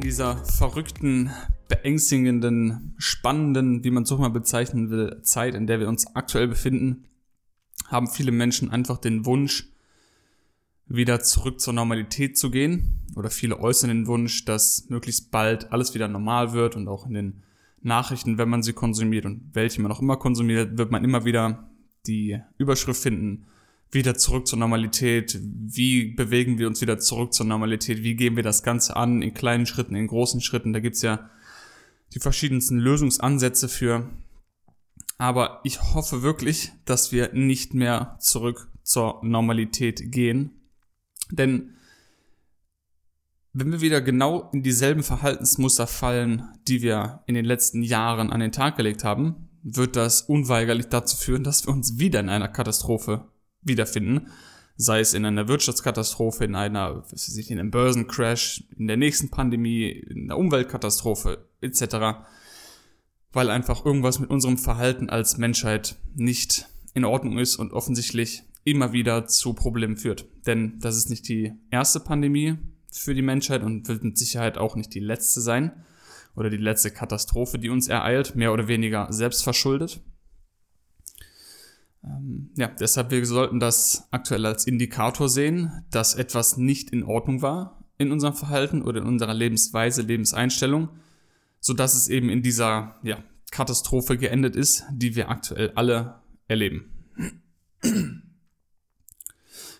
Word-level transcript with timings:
In 0.00 0.04
dieser 0.04 0.38
verrückten, 0.46 1.30
beängstigenden, 1.68 2.94
spannenden, 2.96 3.84
wie 3.84 3.90
man 3.90 4.04
es 4.04 4.10
auch 4.10 4.18
mal 4.18 4.30
bezeichnen 4.30 4.88
will, 4.88 5.20
Zeit, 5.24 5.54
in 5.54 5.66
der 5.66 5.78
wir 5.78 5.90
uns 5.90 6.16
aktuell 6.16 6.48
befinden, 6.48 7.04
haben 7.86 8.08
viele 8.08 8.32
Menschen 8.32 8.70
einfach 8.70 8.96
den 8.96 9.26
Wunsch, 9.26 9.68
wieder 10.86 11.20
zurück 11.20 11.60
zur 11.60 11.74
Normalität 11.74 12.38
zu 12.38 12.50
gehen. 12.50 13.02
Oder 13.14 13.28
viele 13.28 13.60
äußern 13.60 13.90
den 13.90 14.06
Wunsch, 14.06 14.46
dass 14.46 14.88
möglichst 14.88 15.30
bald 15.30 15.70
alles 15.70 15.92
wieder 15.92 16.08
normal 16.08 16.54
wird 16.54 16.76
und 16.76 16.88
auch 16.88 17.04
in 17.06 17.12
den 17.12 17.42
Nachrichten, 17.82 18.38
wenn 18.38 18.48
man 18.48 18.62
sie 18.62 18.72
konsumiert 18.72 19.26
und 19.26 19.50
welche 19.52 19.82
man 19.82 19.92
auch 19.92 20.00
immer 20.00 20.16
konsumiert, 20.16 20.78
wird 20.78 20.90
man 20.90 21.04
immer 21.04 21.26
wieder 21.26 21.70
die 22.06 22.40
Überschrift 22.56 23.02
finden, 23.02 23.44
wieder 23.92 24.14
zurück 24.14 24.46
zur 24.46 24.58
Normalität, 24.58 25.38
wie 25.42 26.12
bewegen 26.14 26.58
wir 26.58 26.68
uns 26.68 26.80
wieder 26.80 26.98
zurück 26.98 27.32
zur 27.32 27.46
Normalität, 27.46 28.02
wie 28.02 28.14
gehen 28.14 28.36
wir 28.36 28.42
das 28.42 28.62
Ganze 28.62 28.96
an, 28.96 29.22
in 29.22 29.34
kleinen 29.34 29.66
Schritten, 29.66 29.96
in 29.96 30.06
großen 30.06 30.40
Schritten, 30.40 30.72
da 30.72 30.80
gibt's 30.80 31.02
ja 31.02 31.30
die 32.14 32.20
verschiedensten 32.20 32.78
Lösungsansätze 32.78 33.68
für. 33.68 34.08
Aber 35.18 35.60
ich 35.64 35.82
hoffe 35.94 36.22
wirklich, 36.22 36.72
dass 36.84 37.12
wir 37.12 37.32
nicht 37.32 37.74
mehr 37.74 38.16
zurück 38.20 38.68
zur 38.82 39.20
Normalität 39.22 40.10
gehen. 40.10 40.52
Denn 41.30 41.74
wenn 43.52 43.72
wir 43.72 43.80
wieder 43.80 44.00
genau 44.00 44.48
in 44.52 44.62
dieselben 44.62 45.02
Verhaltensmuster 45.02 45.86
fallen, 45.86 46.48
die 46.68 46.82
wir 46.82 47.22
in 47.26 47.34
den 47.34 47.44
letzten 47.44 47.82
Jahren 47.82 48.30
an 48.30 48.40
den 48.40 48.52
Tag 48.52 48.76
gelegt 48.76 49.04
haben, 49.04 49.48
wird 49.62 49.96
das 49.96 50.22
unweigerlich 50.22 50.86
dazu 50.86 51.16
führen, 51.16 51.44
dass 51.44 51.66
wir 51.66 51.72
uns 51.72 51.98
wieder 51.98 52.20
in 52.20 52.28
einer 52.28 52.48
Katastrophe 52.48 53.28
wiederfinden. 53.62 54.28
Sei 54.76 55.00
es 55.00 55.12
in 55.12 55.26
einer 55.26 55.46
Wirtschaftskatastrophe, 55.48 56.44
in 56.44 56.54
einer, 56.54 57.04
was 57.10 57.28
weiß 57.28 57.36
ich, 57.36 57.50
in 57.50 57.58
einem 57.58 57.70
Börsencrash, 57.70 58.64
in 58.78 58.86
der 58.86 58.96
nächsten 58.96 59.30
Pandemie, 59.30 59.90
in 59.90 60.24
einer 60.24 60.38
Umweltkatastrophe, 60.38 61.46
etc. 61.60 62.22
Weil 63.32 63.50
einfach 63.50 63.84
irgendwas 63.84 64.18
mit 64.18 64.30
unserem 64.30 64.56
Verhalten 64.56 65.10
als 65.10 65.36
Menschheit 65.36 65.96
nicht 66.14 66.66
in 66.94 67.04
Ordnung 67.04 67.38
ist 67.38 67.56
und 67.56 67.72
offensichtlich 67.72 68.42
immer 68.64 68.92
wieder 68.92 69.26
zu 69.26 69.52
Problemen 69.54 69.96
führt. 69.96 70.26
Denn 70.46 70.78
das 70.80 70.96
ist 70.96 71.10
nicht 71.10 71.28
die 71.28 71.52
erste 71.70 72.00
Pandemie 72.00 72.56
für 72.90 73.14
die 73.14 73.22
Menschheit 73.22 73.62
und 73.62 73.88
wird 73.88 74.02
mit 74.04 74.18
Sicherheit 74.18 74.58
auch 74.58 74.76
nicht 74.76 74.94
die 74.94 75.00
letzte 75.00 75.40
sein 75.40 75.72
oder 76.34 76.50
die 76.50 76.56
letzte 76.56 76.90
Katastrophe, 76.90 77.58
die 77.58 77.70
uns 77.70 77.88
ereilt, 77.88 78.34
mehr 78.34 78.52
oder 78.52 78.68
weniger 78.68 79.12
selbst 79.12 79.42
verschuldet. 79.42 80.00
Ja, 82.56 82.68
deshalb 82.68 83.10
wir 83.10 83.24
sollten 83.26 83.60
das 83.60 84.08
aktuell 84.10 84.46
als 84.46 84.66
Indikator 84.66 85.28
sehen, 85.28 85.84
dass 85.90 86.14
etwas 86.14 86.56
nicht 86.56 86.90
in 86.90 87.02
Ordnung 87.02 87.42
war 87.42 87.84
in 87.98 88.12
unserem 88.12 88.34
Verhalten 88.34 88.82
oder 88.82 89.02
in 89.02 89.06
unserer 89.06 89.34
Lebensweise, 89.34 90.02
Lebenseinstellung, 90.02 90.88
so 91.60 91.74
dass 91.74 91.94
es 91.94 92.08
eben 92.08 92.30
in 92.30 92.42
dieser 92.42 92.98
ja, 93.02 93.22
Katastrophe 93.50 94.16
geendet 94.16 94.56
ist, 94.56 94.84
die 94.90 95.14
wir 95.16 95.28
aktuell 95.28 95.72
alle 95.74 96.22
erleben. 96.48 96.90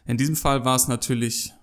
In 0.05 0.17
diesem 0.17 0.37
Fall 0.37 0.65
war 0.65 0.77
es 0.77 0.87
natürlich 0.87 1.55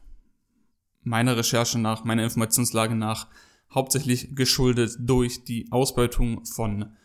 meiner 1.04 1.38
Recherche 1.38 1.78
nach, 1.80 2.04
meiner 2.04 2.24
Informationslage 2.24 2.96
nach, 2.96 3.28
hauptsächlich 3.74 4.36
geschuldet 4.36 4.96
durch 5.00 5.44
die 5.44 5.72
Ausbeutung 5.72 6.44
von 6.46 6.96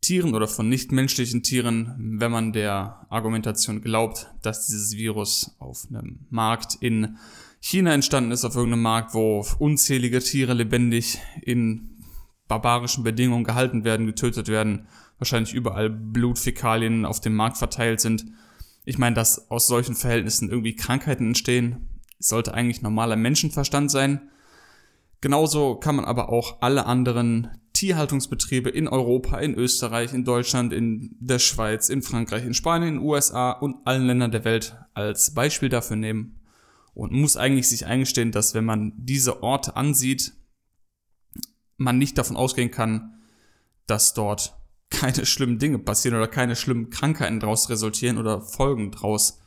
Tieren 0.00 0.34
oder 0.34 0.48
von 0.48 0.68
nichtmenschlichen 0.68 1.42
Tieren, 1.42 2.16
wenn 2.18 2.30
man 2.30 2.52
der 2.52 3.06
Argumentation 3.10 3.82
glaubt, 3.82 4.28
dass 4.42 4.66
dieses 4.66 4.96
Virus 4.96 5.56
auf 5.58 5.86
einem 5.90 6.20
Markt 6.30 6.76
in 6.80 7.18
China 7.60 7.92
entstanden 7.92 8.30
ist, 8.30 8.44
auf 8.44 8.54
irgendeinem 8.54 8.82
Markt, 8.82 9.14
wo 9.14 9.44
unzählige 9.58 10.20
Tiere 10.20 10.54
lebendig 10.54 11.18
in 11.42 11.96
barbarischen 12.46 13.04
Bedingungen 13.04 13.44
gehalten 13.44 13.84
werden, 13.84 14.06
getötet 14.06 14.48
werden, 14.48 14.86
wahrscheinlich 15.18 15.52
überall 15.52 15.90
Blutfäkalien 15.90 17.04
auf 17.04 17.20
dem 17.20 17.34
Markt 17.34 17.58
verteilt 17.58 18.00
sind. 18.00 18.24
Ich 18.84 18.98
meine, 18.98 19.14
dass 19.14 19.50
aus 19.50 19.66
solchen 19.66 19.94
Verhältnissen 19.94 20.48
irgendwie 20.48 20.74
Krankheiten 20.74 21.26
entstehen, 21.26 21.88
sollte 22.18 22.54
eigentlich 22.54 22.82
normaler 22.82 23.16
Menschenverstand 23.16 23.90
sein. 23.90 24.30
Genauso 25.20 25.76
kann 25.76 25.96
man 25.96 26.04
aber 26.04 26.28
auch 26.28 26.60
alle 26.60 26.86
anderen 26.86 27.50
Tierhaltungsbetriebe 27.72 28.70
in 28.70 28.88
Europa, 28.88 29.38
in 29.38 29.54
Österreich, 29.54 30.12
in 30.12 30.24
Deutschland, 30.24 30.72
in 30.72 31.16
der 31.20 31.38
Schweiz, 31.38 31.88
in 31.88 32.02
Frankreich, 32.02 32.44
in 32.44 32.54
Spanien, 32.54 32.88
in 32.88 32.94
den 32.96 33.06
USA 33.06 33.52
und 33.52 33.86
allen 33.86 34.06
Ländern 34.06 34.30
der 34.30 34.44
Welt 34.44 34.76
als 34.94 35.34
Beispiel 35.34 35.68
dafür 35.68 35.96
nehmen 35.96 36.40
und 36.94 37.12
muss 37.12 37.36
eigentlich 37.36 37.68
sich 37.68 37.86
eingestehen, 37.86 38.32
dass 38.32 38.54
wenn 38.54 38.64
man 38.64 38.92
diese 38.96 39.42
Orte 39.42 39.76
ansieht, 39.76 40.34
man 41.76 41.98
nicht 41.98 42.18
davon 42.18 42.36
ausgehen 42.36 42.70
kann, 42.70 43.14
dass 43.86 44.14
dort 44.14 44.56
keine 44.90 45.26
schlimmen 45.26 45.58
Dinge 45.58 45.78
passieren 45.78 46.16
oder 46.16 46.28
keine 46.28 46.56
schlimmen 46.56 46.90
Krankheiten 46.90 47.40
daraus 47.40 47.70
resultieren 47.70 48.18
oder 48.18 48.40
Folgen 48.40 48.90
daraus 48.90 49.40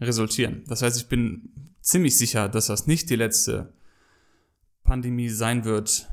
resultieren. 0.00 0.64
Das 0.66 0.82
heißt, 0.82 0.96
ich 0.96 1.08
bin 1.08 1.74
ziemlich 1.80 2.18
sicher, 2.18 2.48
dass 2.48 2.66
das 2.66 2.86
nicht 2.86 3.10
die 3.10 3.16
letzte 3.16 3.72
Pandemie 4.88 5.28
sein 5.28 5.66
wird, 5.66 6.08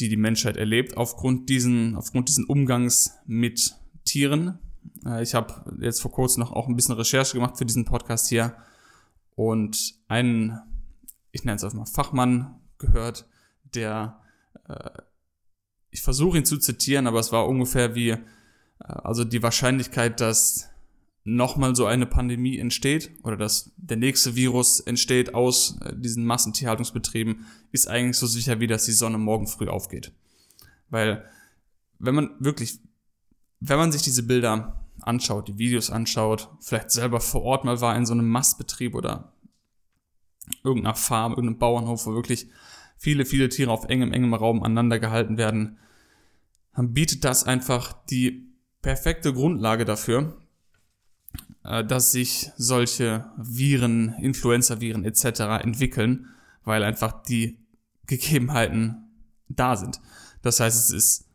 die 0.00 0.08
die 0.08 0.16
Menschheit 0.16 0.56
erlebt, 0.56 0.96
aufgrund 0.96 1.48
diesen, 1.48 1.94
aufgrund 1.94 2.28
diesen 2.28 2.44
Umgangs 2.44 3.12
mit 3.24 3.76
Tieren. 4.04 4.58
Äh, 5.06 5.22
ich 5.22 5.34
habe 5.34 5.78
jetzt 5.80 6.02
vor 6.02 6.10
kurzem 6.10 6.40
noch 6.40 6.52
auch 6.52 6.66
ein 6.66 6.74
bisschen 6.74 6.96
Recherche 6.96 7.34
gemacht 7.34 7.56
für 7.56 7.64
diesen 7.64 7.84
Podcast 7.84 8.28
hier 8.28 8.56
und 9.36 9.94
einen, 10.08 10.58
ich 11.30 11.44
nenne 11.44 11.56
es 11.56 11.62
einfach 11.62 11.78
mal 11.78 11.86
Fachmann 11.86 12.60
gehört, 12.78 13.28
der, 13.62 14.20
äh, 14.68 14.90
ich 15.90 16.02
versuche 16.02 16.38
ihn 16.38 16.44
zu 16.44 16.58
zitieren, 16.58 17.06
aber 17.06 17.20
es 17.20 17.30
war 17.30 17.46
ungefähr 17.46 17.94
wie, 17.94 18.10
äh, 18.10 18.18
also 18.80 19.22
die 19.22 19.42
Wahrscheinlichkeit, 19.42 20.20
dass 20.20 20.68
nochmal 21.26 21.74
so 21.74 21.86
eine 21.86 22.06
Pandemie 22.06 22.56
entsteht 22.56 23.10
oder 23.24 23.36
dass 23.36 23.72
der 23.76 23.96
nächste 23.96 24.36
Virus 24.36 24.78
entsteht 24.78 25.34
aus 25.34 25.76
äh, 25.82 25.92
diesen 25.96 26.24
Massentierhaltungsbetrieben, 26.24 27.44
ist 27.72 27.88
eigentlich 27.88 28.16
so 28.16 28.28
sicher 28.28 28.60
wie, 28.60 28.68
dass 28.68 28.84
die 28.84 28.92
Sonne 28.92 29.18
morgen 29.18 29.48
früh 29.48 29.68
aufgeht. 29.68 30.12
Weil 30.88 31.24
wenn 31.98 32.14
man 32.14 32.30
wirklich, 32.38 32.78
wenn 33.58 33.76
man 33.76 33.90
sich 33.90 34.02
diese 34.02 34.22
Bilder 34.22 34.86
anschaut, 35.00 35.48
die 35.48 35.58
Videos 35.58 35.90
anschaut, 35.90 36.48
vielleicht 36.60 36.92
selber 36.92 37.20
vor 37.20 37.42
Ort 37.42 37.64
mal 37.64 37.80
war 37.80 37.96
in 37.96 38.06
so 38.06 38.12
einem 38.12 38.28
Mastbetrieb 38.28 38.94
oder 38.94 39.32
irgendeiner 40.62 40.94
Farm, 40.94 41.32
irgendeinem 41.32 41.58
Bauernhof, 41.58 42.06
wo 42.06 42.14
wirklich 42.14 42.46
viele, 42.96 43.24
viele 43.24 43.48
Tiere 43.48 43.72
auf 43.72 43.86
engem, 43.86 44.12
engem 44.12 44.32
Raum 44.32 44.62
aneinander 44.62 45.00
gehalten 45.00 45.38
werden, 45.38 45.78
dann 46.76 46.92
bietet 46.92 47.24
das 47.24 47.42
einfach 47.42 47.94
die 48.10 48.46
perfekte 48.80 49.32
Grundlage 49.32 49.84
dafür, 49.84 50.36
dass 51.66 52.12
sich 52.12 52.50
solche 52.56 53.24
Viren, 53.36 54.14
Influenza-Viren 54.20 55.04
etc. 55.04 55.40
entwickeln, 55.62 56.26
weil 56.64 56.84
einfach 56.84 57.22
die 57.22 57.58
Gegebenheiten 58.06 59.06
da 59.48 59.76
sind. 59.76 60.00
Das 60.42 60.60
heißt, 60.60 60.78
es 60.78 60.90
ist 60.90 61.28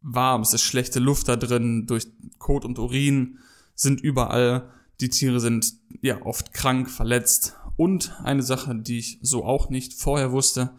warm, 0.00 0.42
es 0.42 0.52
ist 0.52 0.62
schlechte 0.62 1.00
Luft 1.00 1.28
da 1.28 1.36
drin, 1.36 1.86
durch 1.86 2.06
Kot 2.38 2.64
und 2.64 2.78
Urin 2.78 3.38
sind 3.74 4.00
überall, 4.00 4.70
die 5.00 5.10
Tiere 5.10 5.38
sind 5.38 5.74
ja 6.00 6.22
oft 6.22 6.52
krank, 6.52 6.90
verletzt. 6.90 7.54
Und 7.76 8.14
eine 8.24 8.42
Sache, 8.42 8.74
die 8.74 8.98
ich 8.98 9.18
so 9.22 9.44
auch 9.44 9.70
nicht 9.70 9.94
vorher 9.94 10.32
wusste, 10.32 10.70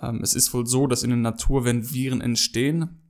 ähm, 0.00 0.20
es 0.22 0.34
ist 0.34 0.54
wohl 0.54 0.66
so, 0.66 0.86
dass 0.86 1.02
in 1.02 1.10
der 1.10 1.18
Natur, 1.18 1.64
wenn 1.64 1.92
Viren 1.92 2.22
entstehen, 2.22 3.00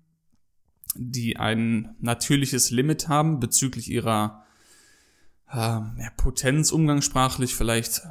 die 0.97 1.37
ein 1.37 1.95
natürliches 2.01 2.73
Limit 2.73 3.07
haben 3.07 3.39
bezüglich 3.39 3.89
ihrer 3.89 4.40
äh, 5.53 5.57
ja, 5.57 6.11
Potenz 6.17 6.73
umgangssprachlich 6.73 7.55
vielleicht 7.55 8.03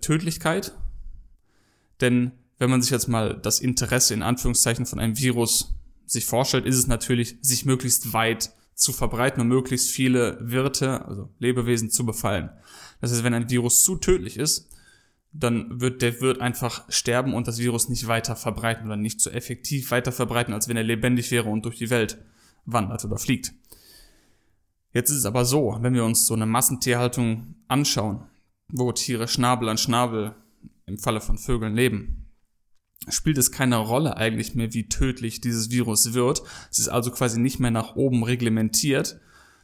Tödlichkeit. 0.00 0.74
Denn 2.00 2.32
wenn 2.58 2.70
man 2.70 2.82
sich 2.82 2.90
jetzt 2.90 3.08
mal 3.08 3.38
das 3.38 3.60
Interesse 3.60 4.14
in 4.14 4.22
Anführungszeichen 4.22 4.86
von 4.86 4.98
einem 4.98 5.16
Virus 5.16 5.74
sich 6.06 6.26
vorstellt, 6.26 6.66
ist 6.66 6.76
es 6.76 6.86
natürlich, 6.86 7.36
sich 7.42 7.64
möglichst 7.64 8.12
weit 8.12 8.50
zu 8.74 8.92
verbreiten 8.92 9.40
und 9.40 9.48
möglichst 9.48 9.90
viele 9.90 10.38
Wirte, 10.40 11.04
also 11.04 11.28
Lebewesen 11.38 11.90
zu 11.90 12.06
befallen. 12.06 12.50
Das 13.00 13.12
heißt, 13.12 13.24
wenn 13.24 13.34
ein 13.34 13.50
Virus 13.50 13.84
zu 13.84 13.96
tödlich 13.96 14.36
ist, 14.36 14.68
dann 15.32 15.80
wird 15.80 16.00
der 16.00 16.20
Wirt 16.20 16.40
einfach 16.40 16.84
sterben 16.88 17.34
und 17.34 17.46
das 17.48 17.58
Virus 17.58 17.88
nicht 17.88 18.06
weiter 18.06 18.34
verbreiten 18.34 18.86
oder 18.86 18.96
nicht 18.96 19.20
so 19.20 19.30
effektiv 19.30 19.90
weiter 19.90 20.12
verbreiten, 20.12 20.54
als 20.54 20.68
wenn 20.68 20.76
er 20.76 20.84
lebendig 20.84 21.30
wäre 21.30 21.48
und 21.48 21.64
durch 21.64 21.76
die 21.76 21.90
Welt 21.90 22.18
wandert 22.64 23.04
oder 23.04 23.18
fliegt. 23.18 23.52
Jetzt 24.98 25.10
ist 25.10 25.18
es 25.18 25.26
aber 25.26 25.44
so, 25.44 25.78
wenn 25.80 25.94
wir 25.94 26.04
uns 26.04 26.26
so 26.26 26.34
eine 26.34 26.44
Massentierhaltung 26.44 27.54
anschauen, 27.68 28.24
wo 28.66 28.90
Tiere 28.90 29.28
Schnabel 29.28 29.68
an 29.68 29.78
Schnabel 29.78 30.34
im 30.86 30.98
Falle 30.98 31.20
von 31.20 31.38
Vögeln 31.38 31.76
leben, 31.76 32.32
spielt 33.08 33.38
es 33.38 33.52
keine 33.52 33.76
Rolle 33.76 34.16
eigentlich 34.16 34.56
mehr, 34.56 34.74
wie 34.74 34.88
tödlich 34.88 35.40
dieses 35.40 35.70
Virus 35.70 36.14
wird. 36.14 36.42
Es 36.72 36.80
ist 36.80 36.88
also 36.88 37.12
quasi 37.12 37.38
nicht 37.38 37.60
mehr 37.60 37.70
nach 37.70 37.94
oben 37.94 38.24
reglementiert 38.24 39.20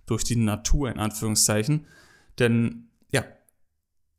durch 0.07 0.23
die 0.23 0.37
Natur 0.37 0.89
in 0.89 1.01
Anführungszeichen. 1.01 1.89
Denn 2.39 2.91
ja, 3.11 3.25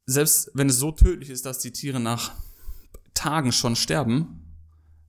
selbst 0.05 0.51
wenn 0.53 0.67
es 0.67 0.79
so 0.79 0.91
tödlich 0.91 1.29
ist, 1.29 1.45
dass 1.45 1.59
die 1.59 1.71
Tiere 1.71 2.01
nach 2.01 2.33
Tagen 3.13 3.53
schon 3.53 3.77
sterben, 3.77 4.53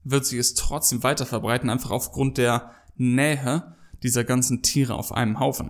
wird 0.05 0.25
sich 0.25 0.39
es 0.39 0.53
trotzdem 0.53 1.03
weiter 1.03 1.25
verbreiten, 1.25 1.69
einfach 1.69 1.91
aufgrund 1.91 2.37
der 2.37 2.71
Nähe 2.95 3.75
dieser 4.03 4.23
ganzen 4.23 4.61
Tiere 4.61 4.95
auf 4.95 5.11
einem 5.11 5.41
Haufen. 5.41 5.69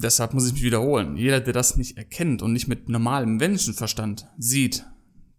Deshalb 0.00 0.32
muss 0.32 0.46
ich 0.46 0.52
mich 0.52 0.62
wiederholen. 0.62 1.16
Jeder, 1.16 1.40
der 1.40 1.52
das 1.52 1.76
nicht 1.76 1.98
erkennt 1.98 2.40
und 2.40 2.52
nicht 2.52 2.68
mit 2.68 2.88
normalem 2.88 3.36
Menschenverstand 3.36 4.28
sieht, 4.38 4.84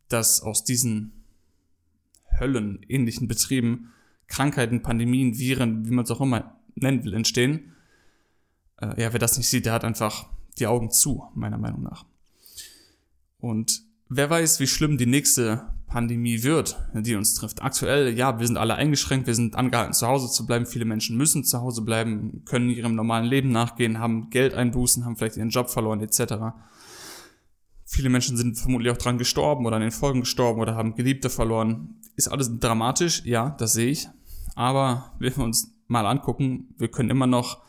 dass 0.09 0.41
aus 0.41 0.65
diesen 0.65 1.23
höllenähnlichen 2.39 3.27
Betrieben 3.27 3.93
Krankheiten, 4.27 4.81
Pandemien, 4.81 5.37
Viren, 5.37 5.85
wie 5.85 5.91
man 5.91 6.03
es 6.03 6.11
auch 6.11 6.21
immer 6.21 6.59
nennen 6.75 7.03
will, 7.03 7.13
entstehen. 7.13 7.73
Äh, 8.77 9.01
ja, 9.01 9.13
wer 9.13 9.19
das 9.19 9.37
nicht 9.37 9.47
sieht, 9.47 9.65
der 9.65 9.73
hat 9.73 9.85
einfach 9.85 10.27
die 10.59 10.67
Augen 10.67 10.91
zu, 10.91 11.23
meiner 11.35 11.57
Meinung 11.57 11.83
nach. 11.83 12.05
Und 13.39 13.81
wer 14.09 14.29
weiß, 14.29 14.59
wie 14.59 14.67
schlimm 14.67 14.97
die 14.97 15.05
nächste 15.05 15.73
Pandemie 15.89 16.43
wird, 16.43 16.77
die 16.93 17.15
uns 17.15 17.33
trifft. 17.33 17.61
Aktuell, 17.61 18.17
ja, 18.17 18.39
wir 18.39 18.47
sind 18.47 18.57
alle 18.57 18.75
eingeschränkt, 18.75 19.27
wir 19.27 19.35
sind 19.35 19.55
angehalten, 19.55 19.93
zu 19.93 20.07
Hause 20.07 20.31
zu 20.31 20.45
bleiben. 20.45 20.65
Viele 20.65 20.85
Menschen 20.85 21.17
müssen 21.17 21.43
zu 21.43 21.59
Hause 21.59 21.81
bleiben, 21.81 22.43
können 22.45 22.69
ihrem 22.69 22.95
normalen 22.95 23.25
Leben 23.25 23.49
nachgehen, 23.51 23.99
haben 23.99 24.29
Geld 24.29 24.53
einbußen, 24.53 25.03
haben 25.03 25.17
vielleicht 25.17 25.37
ihren 25.37 25.49
Job 25.49 25.69
verloren, 25.69 26.01
etc. 26.01 26.35
Viele 27.85 28.09
Menschen 28.09 28.37
sind 28.37 28.57
vermutlich 28.57 28.93
auch 28.93 28.97
dran 28.97 29.17
gestorben 29.17 29.65
oder 29.65 29.77
an 29.77 29.81
den 29.81 29.91
Folgen 29.91 30.21
gestorben 30.21 30.61
oder 30.61 30.75
haben 30.75 30.95
Geliebte 30.95 31.29
verloren. 31.29 31.95
Ist 32.15 32.27
alles 32.27 32.59
dramatisch, 32.59 33.23
ja, 33.25 33.49
das 33.57 33.73
sehe 33.73 33.89
ich. 33.89 34.07
Aber 34.55 35.13
wenn 35.19 35.35
wir 35.35 35.43
uns 35.43 35.73
mal 35.87 36.05
angucken, 36.05 36.75
wir 36.77 36.89
können 36.89 37.09
immer 37.09 37.27
noch, 37.27 37.63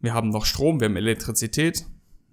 wir 0.00 0.14
haben 0.14 0.30
noch 0.30 0.44
Strom, 0.44 0.80
wir 0.80 0.88
haben 0.88 0.96
Elektrizität, 0.96 1.86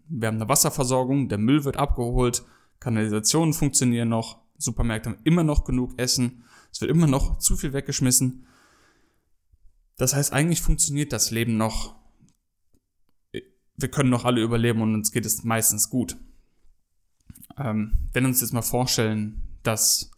wir 0.07 0.27
haben 0.27 0.35
eine 0.35 0.49
Wasserversorgung, 0.49 1.29
der 1.29 1.37
Müll 1.39 1.63
wird 1.63 1.77
abgeholt, 1.77 2.43
Kanalisationen 2.79 3.53
funktionieren 3.53 4.09
noch, 4.09 4.40
Supermärkte 4.61 5.09
haben 5.09 5.19
immer 5.23 5.43
noch 5.43 5.63
genug 5.63 5.97
Essen, 5.97 6.43
es 6.71 6.81
wird 6.81 6.91
immer 6.91 7.07
noch 7.07 7.39
zu 7.39 7.57
viel 7.57 7.73
weggeschmissen. 7.73 8.45
Das 9.97 10.15
heißt, 10.15 10.33
eigentlich 10.33 10.61
funktioniert 10.61 11.11
das 11.11 11.31
Leben 11.31 11.57
noch. 11.57 11.95
Wir 13.31 13.89
können 13.89 14.09
noch 14.09 14.25
alle 14.25 14.41
überleben 14.41 14.81
und 14.81 14.95
uns 14.95 15.11
geht 15.11 15.25
es 15.25 15.43
meistens 15.43 15.89
gut. 15.89 16.17
Ähm, 17.57 18.09
wenn 18.13 18.23
wir 18.23 18.29
uns 18.29 18.41
jetzt 18.41 18.53
mal 18.53 18.61
vorstellen, 18.61 19.41
dass 19.63 20.10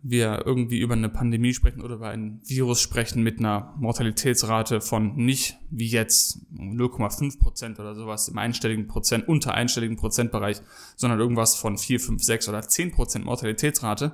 wir 0.00 0.42
irgendwie 0.46 0.78
über 0.78 0.94
eine 0.94 1.08
Pandemie 1.08 1.52
sprechen 1.52 1.82
oder 1.82 1.96
über 1.96 2.08
ein 2.08 2.40
Virus 2.44 2.80
sprechen 2.80 3.22
mit 3.22 3.40
einer 3.40 3.74
Mortalitätsrate 3.78 4.80
von 4.80 5.16
nicht 5.16 5.58
wie 5.70 5.88
jetzt 5.88 6.40
0,5 6.54 7.40
Prozent 7.40 7.80
oder 7.80 7.94
sowas 7.94 8.28
im 8.28 8.38
einstelligen 8.38 8.86
Prozent, 8.86 9.26
unter 9.26 9.54
einstelligen 9.54 9.96
Prozentbereich, 9.96 10.60
sondern 10.96 11.18
irgendwas 11.18 11.56
von 11.56 11.76
4, 11.76 11.98
5, 11.98 12.22
6 12.22 12.48
oder 12.48 12.62
10 12.62 12.92
Prozent 12.92 13.24
Mortalitätsrate, 13.24 14.12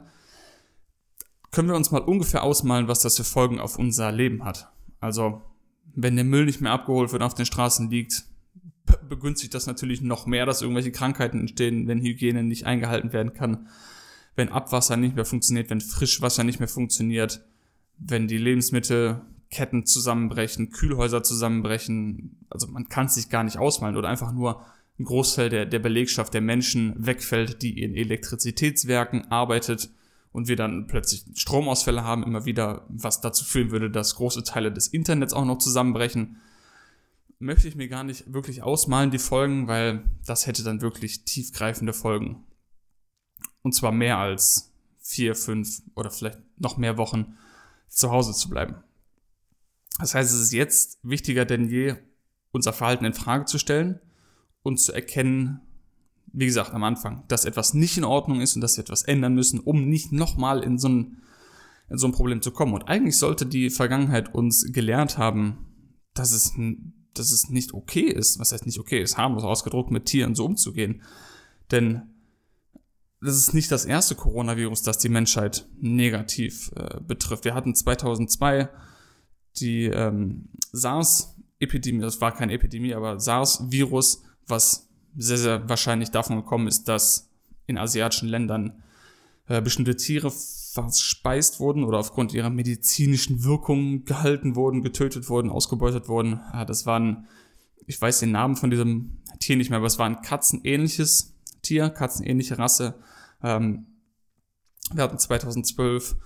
können 1.51 1.69
wir 1.69 1.77
uns 1.77 1.91
mal 1.91 2.01
ungefähr 2.01 2.43
ausmalen, 2.43 2.89
was 2.89 3.01
das 3.01 3.17
für 3.17 3.25
Folgen 3.25 3.61
auf 3.61 3.79
unser 3.79 4.11
Leben 4.11 4.45
hat. 4.45 4.73
Also, 5.01 5.43
wenn 5.95 6.17
der 6.17 6.25
Müll 6.25 6.47
nicht 6.47 6.61
mehr 6.61 6.73
abgeholt 6.73 7.13
wird, 7.13 7.23
auf 7.23 7.35
den 7.35 7.47
Straßen 7.47 7.91
liegt, 7.91 8.25
begünstigt 9.09 9.55
das 9.55 9.67
natürlich 9.67 10.01
noch 10.01 10.27
mehr, 10.27 10.47
dass 10.47 10.63
irgendwelche 10.63 10.93
Krankheiten 10.93 11.41
entstehen, 11.41 11.87
wenn 11.87 12.01
Hygiene 12.01 12.43
nicht 12.43 12.65
eingehalten 12.67 13.13
werden 13.13 13.35
kann, 13.35 13.69
wenn 14.37 14.49
Abwasser 14.49 14.97
nicht 14.97 15.15
mehr 15.15 15.25
funktioniert, 15.25 15.71
wenn 15.71 15.81
Frischwasser 15.81 16.45
nicht 16.45 16.59
mehr 16.59 16.69
funktioniert, 16.69 17.45
wenn 17.99 18.27
die 18.27 18.39
Lebensmittelketten 18.39 19.87
zusammenbrechen, 19.87 20.71
Kühlhäuser 20.71 21.23
zusammenbrechen. 21.23 22.45
Also 22.51 22.67
man 22.67 22.89
kann 22.89 23.07
es 23.07 23.15
sich 23.15 23.29
gar 23.29 23.45
nicht 23.45 23.59
ausmalen 23.59 23.97
oder 23.97 24.09
einfach 24.09 24.33
nur 24.33 24.65
ein 24.99 25.05
Großteil 25.05 25.49
der, 25.49 25.67
der 25.67 25.79
Belegschaft 25.79 26.35
der 26.35 26.41
Menschen 26.41 26.95
wegfällt, 27.07 27.63
die 27.63 27.83
in 27.83 27.95
Elektrizitätswerken 27.95 29.31
arbeitet 29.31 29.91
und 30.33 30.49
wir 30.49 30.57
dann 30.57 30.87
plötzlich 30.87 31.25
Stromausfälle 31.35 32.05
haben, 32.05 32.25
immer 32.25 32.45
wieder, 32.45 32.87
was 32.89 33.21
dazu 33.21 33.45
führen 33.45 33.71
würde, 33.71 33.91
dass 33.91 34.17
große 34.17 34.45
Teile 34.45 34.73
des 34.73 34.89
Internets 34.89 35.33
auch 35.33 35.45
noch 35.45 35.59
zusammenbrechen 35.59 36.37
möchte 37.45 37.69
ich 37.69 37.77
mir 37.77 37.89
gar 37.89 38.05
nicht 38.05 38.33
wirklich 38.33 38.63
ausmalen, 38.63 39.11
die 39.11 39.19
Folgen, 39.19 39.69
weil 39.69 40.03
das 40.27 40.47
hätte 40.47 40.63
dann 40.63 40.81
wirklich 40.81 41.25
tiefgreifende 41.25 41.93
Folgen. 41.93 42.45
Und 43.65 43.75
zwar 43.75 43.91
mehr 43.91 44.19
als 44.19 44.73
vier, 45.01 45.35
fünf 45.35 45.83
oder 45.97 46.11
vielleicht 46.11 46.39
noch 46.59 46.77
mehr 46.77 46.97
Wochen 46.97 47.37
zu 47.89 48.11
Hause 48.11 48.33
zu 48.33 48.49
bleiben. 48.49 48.77
Das 49.99 50.15
heißt, 50.15 50.33
es 50.33 50.41
ist 50.41 50.53
jetzt 50.53 50.99
wichtiger 51.03 51.45
denn 51.45 51.69
je, 51.69 51.97
unser 52.53 52.73
Verhalten 52.73 53.05
in 53.05 53.15
Frage 53.15 53.47
zu 53.47 53.59
stellen 53.59 54.01
und 54.63 54.79
zu 54.79 54.93
erkennen, 54.93 55.61
wie 56.33 56.47
gesagt, 56.47 56.73
am 56.73 56.85
Anfang, 56.85 57.25
dass 57.29 57.45
etwas 57.45 57.75
nicht 57.75 57.97
in 57.97 58.05
Ordnung 58.05 58.41
ist 58.41 58.55
und 58.55 58.61
dass 58.61 58.77
wir 58.77 58.83
etwas 58.83 59.03
ändern 59.03 59.35
müssen, 59.35 59.61
um 59.61 59.89
nicht 59.89 60.13
nochmal 60.13 60.63
in 60.63 60.79
so 60.79 60.89
ein, 60.89 61.23
in 61.89 61.99
so 61.99 62.07
ein 62.07 62.13
Problem 62.13 62.43
zu 62.43 62.51
kommen. 62.51 62.75
Und 62.75 62.89
eigentlich 62.89 63.17
sollte 63.17 63.47
die 63.47 63.71
Vergangenheit 63.71 64.35
uns 64.35 64.73
gelehrt 64.73 65.17
haben, 65.19 65.67
dass 66.13 66.33
es 66.33 66.55
dass 67.15 67.31
es 67.31 67.49
nicht 67.49 67.73
okay 67.73 68.09
ist, 68.09 68.41
was 68.41 68.53
heißt 68.53 68.67
nicht 68.67 68.81
okay 68.81 69.01
ist, 69.01 69.17
harmlos 69.17 69.45
ausgedruckt, 69.45 69.93
mit 69.93 70.07
Tieren 70.07 70.35
so 70.35 70.45
umzugehen. 70.45 71.03
Denn 71.71 72.14
das 73.25 73.37
ist 73.37 73.55
nicht 73.55 73.73
das 73.73 73.87
erste 73.87 74.15
Coronavirus, 74.15 74.83
das 74.83 74.99
die 74.99 75.09
Menschheit 75.09 75.67
negativ 75.81 76.71
äh, 76.77 77.01
betrifft. 77.01 77.47
Wir 77.47 77.55
hatten 77.55 77.75
2002 77.75 78.69
die 79.61 79.87
ähm, 79.87 80.49
SARS-Epidemie, 80.73 82.03
das 82.03 82.21
war 82.21 82.35
keine 82.35 82.53
Epidemie, 82.53 82.95
aber 82.95 83.19
SARS-Virus, 83.19 84.23
was 84.47 84.91
sehr, 85.17 85.39
sehr 85.39 85.69
wahrscheinlich 85.69 86.11
davon 86.11 86.37
gekommen 86.37 86.67
ist, 86.67 86.87
dass 86.87 87.31
in 87.67 87.79
asiatischen 87.79 88.29
Ländern 88.29 88.83
äh, 89.47 89.63
bestimmte 89.63 89.97
Tiere 89.97 90.31
verspeist 90.31 91.61
wurden 91.61 91.85
oder 91.85 92.01
aufgrund 92.01 92.35
ihrer 92.35 92.51
medizinischen 92.51 93.43
Wirkung 93.43 94.05
gehalten 94.05 94.55
wurden, 94.55 94.83
getötet 94.83 95.31
wurden, 95.31 95.49
ausgebeutet 95.49 96.09
wurden. 96.09 96.41
Ja, 96.53 96.67
das 96.67 96.85
waren, 96.85 97.27
ich 97.87 97.99
weiß 97.99 98.21
den 98.21 98.33
Namen 98.33 98.57
von 98.57 98.71
diesem 98.71 99.23
Tier 99.39 99.57
nicht 99.57 99.71
mehr, 99.71 99.79
aber 99.79 99.87
es 99.87 99.99
war 99.99 100.07
ein 100.07 100.21
katzenähnliches 100.21 101.33
Tier, 101.63 101.89
katzenähnliche 101.89 102.59
Rasse. 102.59 102.97
Ähm, 103.45 103.87
wir 104.93 105.05
hatten 105.05 105.19
2012 105.19 106.17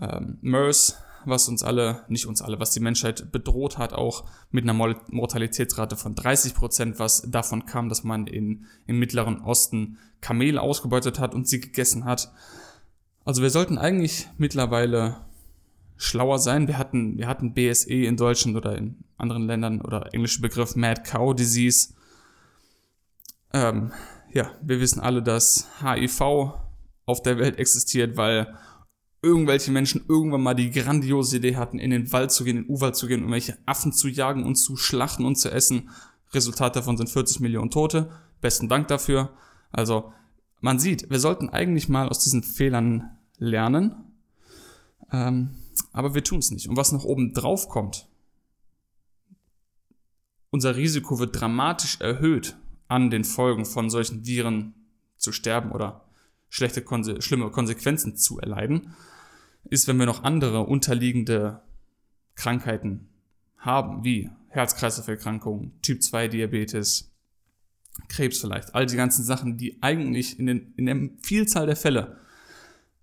ähm, 0.00 0.38
MERS, 0.40 0.96
was 1.24 1.48
uns 1.48 1.62
alle, 1.62 2.04
nicht 2.08 2.26
uns 2.26 2.40
alle, 2.40 2.58
was 2.58 2.70
die 2.70 2.80
Menschheit 2.80 3.30
bedroht 3.30 3.78
hat, 3.78 3.92
auch 3.92 4.24
mit 4.50 4.64
einer 4.64 4.74
Mortalitätsrate 5.08 5.96
von 5.96 6.14
30 6.14 6.54
Prozent, 6.54 6.98
was 6.98 7.22
davon 7.30 7.66
kam, 7.66 7.88
dass 7.88 8.04
man 8.04 8.26
in, 8.26 8.66
im 8.86 8.98
Mittleren 8.98 9.42
Osten 9.42 9.98
Kamele 10.20 10.60
ausgebeutet 10.60 11.18
hat 11.18 11.34
und 11.34 11.46
sie 11.48 11.60
gegessen 11.60 12.04
hat. 12.04 12.32
Also 13.24 13.42
wir 13.42 13.50
sollten 13.50 13.78
eigentlich 13.78 14.28
mittlerweile 14.38 15.20
schlauer 15.96 16.38
sein. 16.38 16.66
Wir 16.66 16.78
hatten, 16.78 17.18
wir 17.18 17.28
hatten 17.28 17.54
BSE 17.54 17.92
in 17.92 18.16
Deutschland 18.16 18.56
oder 18.56 18.76
in 18.76 19.04
anderen 19.16 19.46
Ländern 19.46 19.80
oder 19.80 20.12
englische 20.12 20.40
Begriff 20.40 20.74
Mad 20.74 21.02
Cow 21.04 21.34
Disease. 21.34 21.94
Ähm, 23.52 23.92
ja, 24.32 24.50
wir 24.62 24.80
wissen 24.80 25.00
alle, 25.00 25.22
dass 25.22 25.66
HIV 25.82 26.20
auf 27.04 27.22
der 27.22 27.38
Welt 27.38 27.58
existiert, 27.58 28.16
weil 28.16 28.54
irgendwelche 29.22 29.70
Menschen 29.70 30.04
irgendwann 30.08 30.42
mal 30.42 30.54
die 30.54 30.70
grandiose 30.70 31.36
Idee 31.36 31.56
hatten, 31.56 31.78
in 31.78 31.90
den 31.90 32.10
Wald 32.12 32.32
zu 32.32 32.44
gehen, 32.44 32.56
in 32.56 32.62
den 32.64 32.70
Urwald 32.70 32.96
zu 32.96 33.06
gehen, 33.06 33.24
um 33.24 33.30
welche 33.30 33.56
Affen 33.66 33.92
zu 33.92 34.08
jagen 34.08 34.44
und 34.44 34.56
zu 34.56 34.76
schlachten 34.76 35.24
und 35.24 35.36
zu 35.36 35.50
essen. 35.50 35.90
Resultat 36.32 36.76
davon 36.76 36.96
sind 36.96 37.08
40 37.08 37.40
Millionen 37.40 37.70
Tote. 37.70 38.10
Besten 38.40 38.68
Dank 38.68 38.88
dafür. 38.88 39.30
Also 39.70 40.12
man 40.60 40.78
sieht, 40.78 41.10
wir 41.10 41.20
sollten 41.20 41.50
eigentlich 41.50 41.88
mal 41.88 42.08
aus 42.08 42.20
diesen 42.20 42.42
Fehlern 42.42 43.16
lernen, 43.38 43.94
ähm, 45.12 45.50
aber 45.92 46.14
wir 46.14 46.24
tun 46.24 46.38
es 46.38 46.50
nicht. 46.50 46.68
Und 46.68 46.76
was 46.76 46.92
noch 46.92 47.04
oben 47.04 47.34
drauf 47.34 47.68
kommt, 47.68 48.08
unser 50.50 50.76
Risiko 50.76 51.18
wird 51.18 51.40
dramatisch 51.40 52.00
erhöht, 52.00 52.56
an 52.92 53.10
den 53.10 53.24
Folgen 53.24 53.64
von 53.64 53.88
solchen 53.88 54.26
Viren 54.26 54.74
zu 55.16 55.32
sterben 55.32 55.72
oder 55.72 56.04
schlechte, 56.50 56.84
schlimme 57.22 57.50
Konsequenzen 57.50 58.16
zu 58.16 58.38
erleiden, 58.38 58.94
ist, 59.64 59.88
wenn 59.88 59.96
wir 59.96 60.04
noch 60.04 60.24
andere 60.24 60.60
unterliegende 60.60 61.62
Krankheiten 62.34 63.08
haben, 63.56 64.04
wie 64.04 64.28
Herz-Kreislauf-Erkrankungen, 64.48 65.72
Typ 65.80 66.02
2 66.02 66.28
Diabetes, 66.28 67.10
Krebs 68.08 68.40
vielleicht, 68.40 68.74
all 68.74 68.84
die 68.84 68.96
ganzen 68.96 69.24
Sachen, 69.24 69.56
die 69.56 69.82
eigentlich 69.82 70.38
in, 70.38 70.46
den, 70.46 70.74
in 70.76 70.86
der 70.86 71.10
Vielzahl 71.22 71.66
der 71.66 71.76
Fälle 71.76 72.18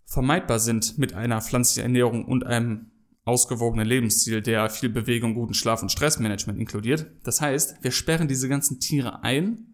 vermeidbar 0.06 0.60
sind 0.60 1.00
mit 1.00 1.14
einer 1.14 1.42
pflanzlichen 1.42 1.84
Ernährung 1.84 2.26
und 2.26 2.46
einem 2.46 2.92
ausgewogenen 3.26 3.88
Lebensstil, 3.88 4.42
der 4.42 4.70
viel 4.70 4.90
Bewegung, 4.90 5.34
guten 5.34 5.54
Schlaf 5.56 5.82
und 5.82 5.92
Stressmanagement 5.92 6.60
inkludiert. 6.60 7.08
Das 7.24 7.42
heißt, 7.42 7.84
wir 7.84 7.92
sperren 7.92 8.28
diese 8.28 8.50
ganzen 8.50 8.80
Tiere 8.80 9.24
ein. 9.24 9.69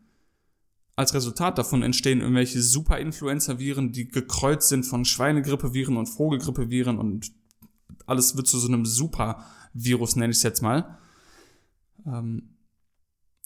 Als 0.96 1.14
Resultat 1.14 1.58
davon 1.58 1.84
entstehen 1.84 2.22
irgendwelche 2.22 2.62
Super-Influenza-Viren, 2.62 3.92
die 3.92 4.08
gekreuzt 4.08 4.70
sind 4.70 4.84
von 4.86 5.04
Schweinegrippe-Viren 5.04 5.98
und 5.98 6.08
Vogelgrippe-Viren 6.08 6.98
und 6.98 7.32
alles 8.06 8.38
wird 8.38 8.48
zu 8.48 8.60
so 8.60 8.68
einem 8.68 8.86
Super-Virus, 8.86 10.16
nenne 10.16 10.32
ich 10.32 10.38
es 10.38 10.44
jetzt 10.44 10.62
mal, 10.62 10.98
ähm, 12.06 12.56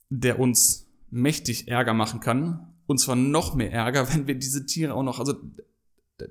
der 0.10 0.40
uns 0.40 0.88
mächtig 1.10 1.68
Ärger 1.68 1.94
machen 1.94 2.20
kann. 2.20 2.74
Und 2.86 3.00
zwar 3.00 3.16
noch 3.16 3.56
mehr 3.56 3.72
Ärger, 3.72 4.08
wenn 4.14 4.28
wir 4.28 4.36
diese 4.36 4.66
Tiere 4.66 4.94
auch 4.94 5.04
noch, 5.04 5.20
also 5.20 5.34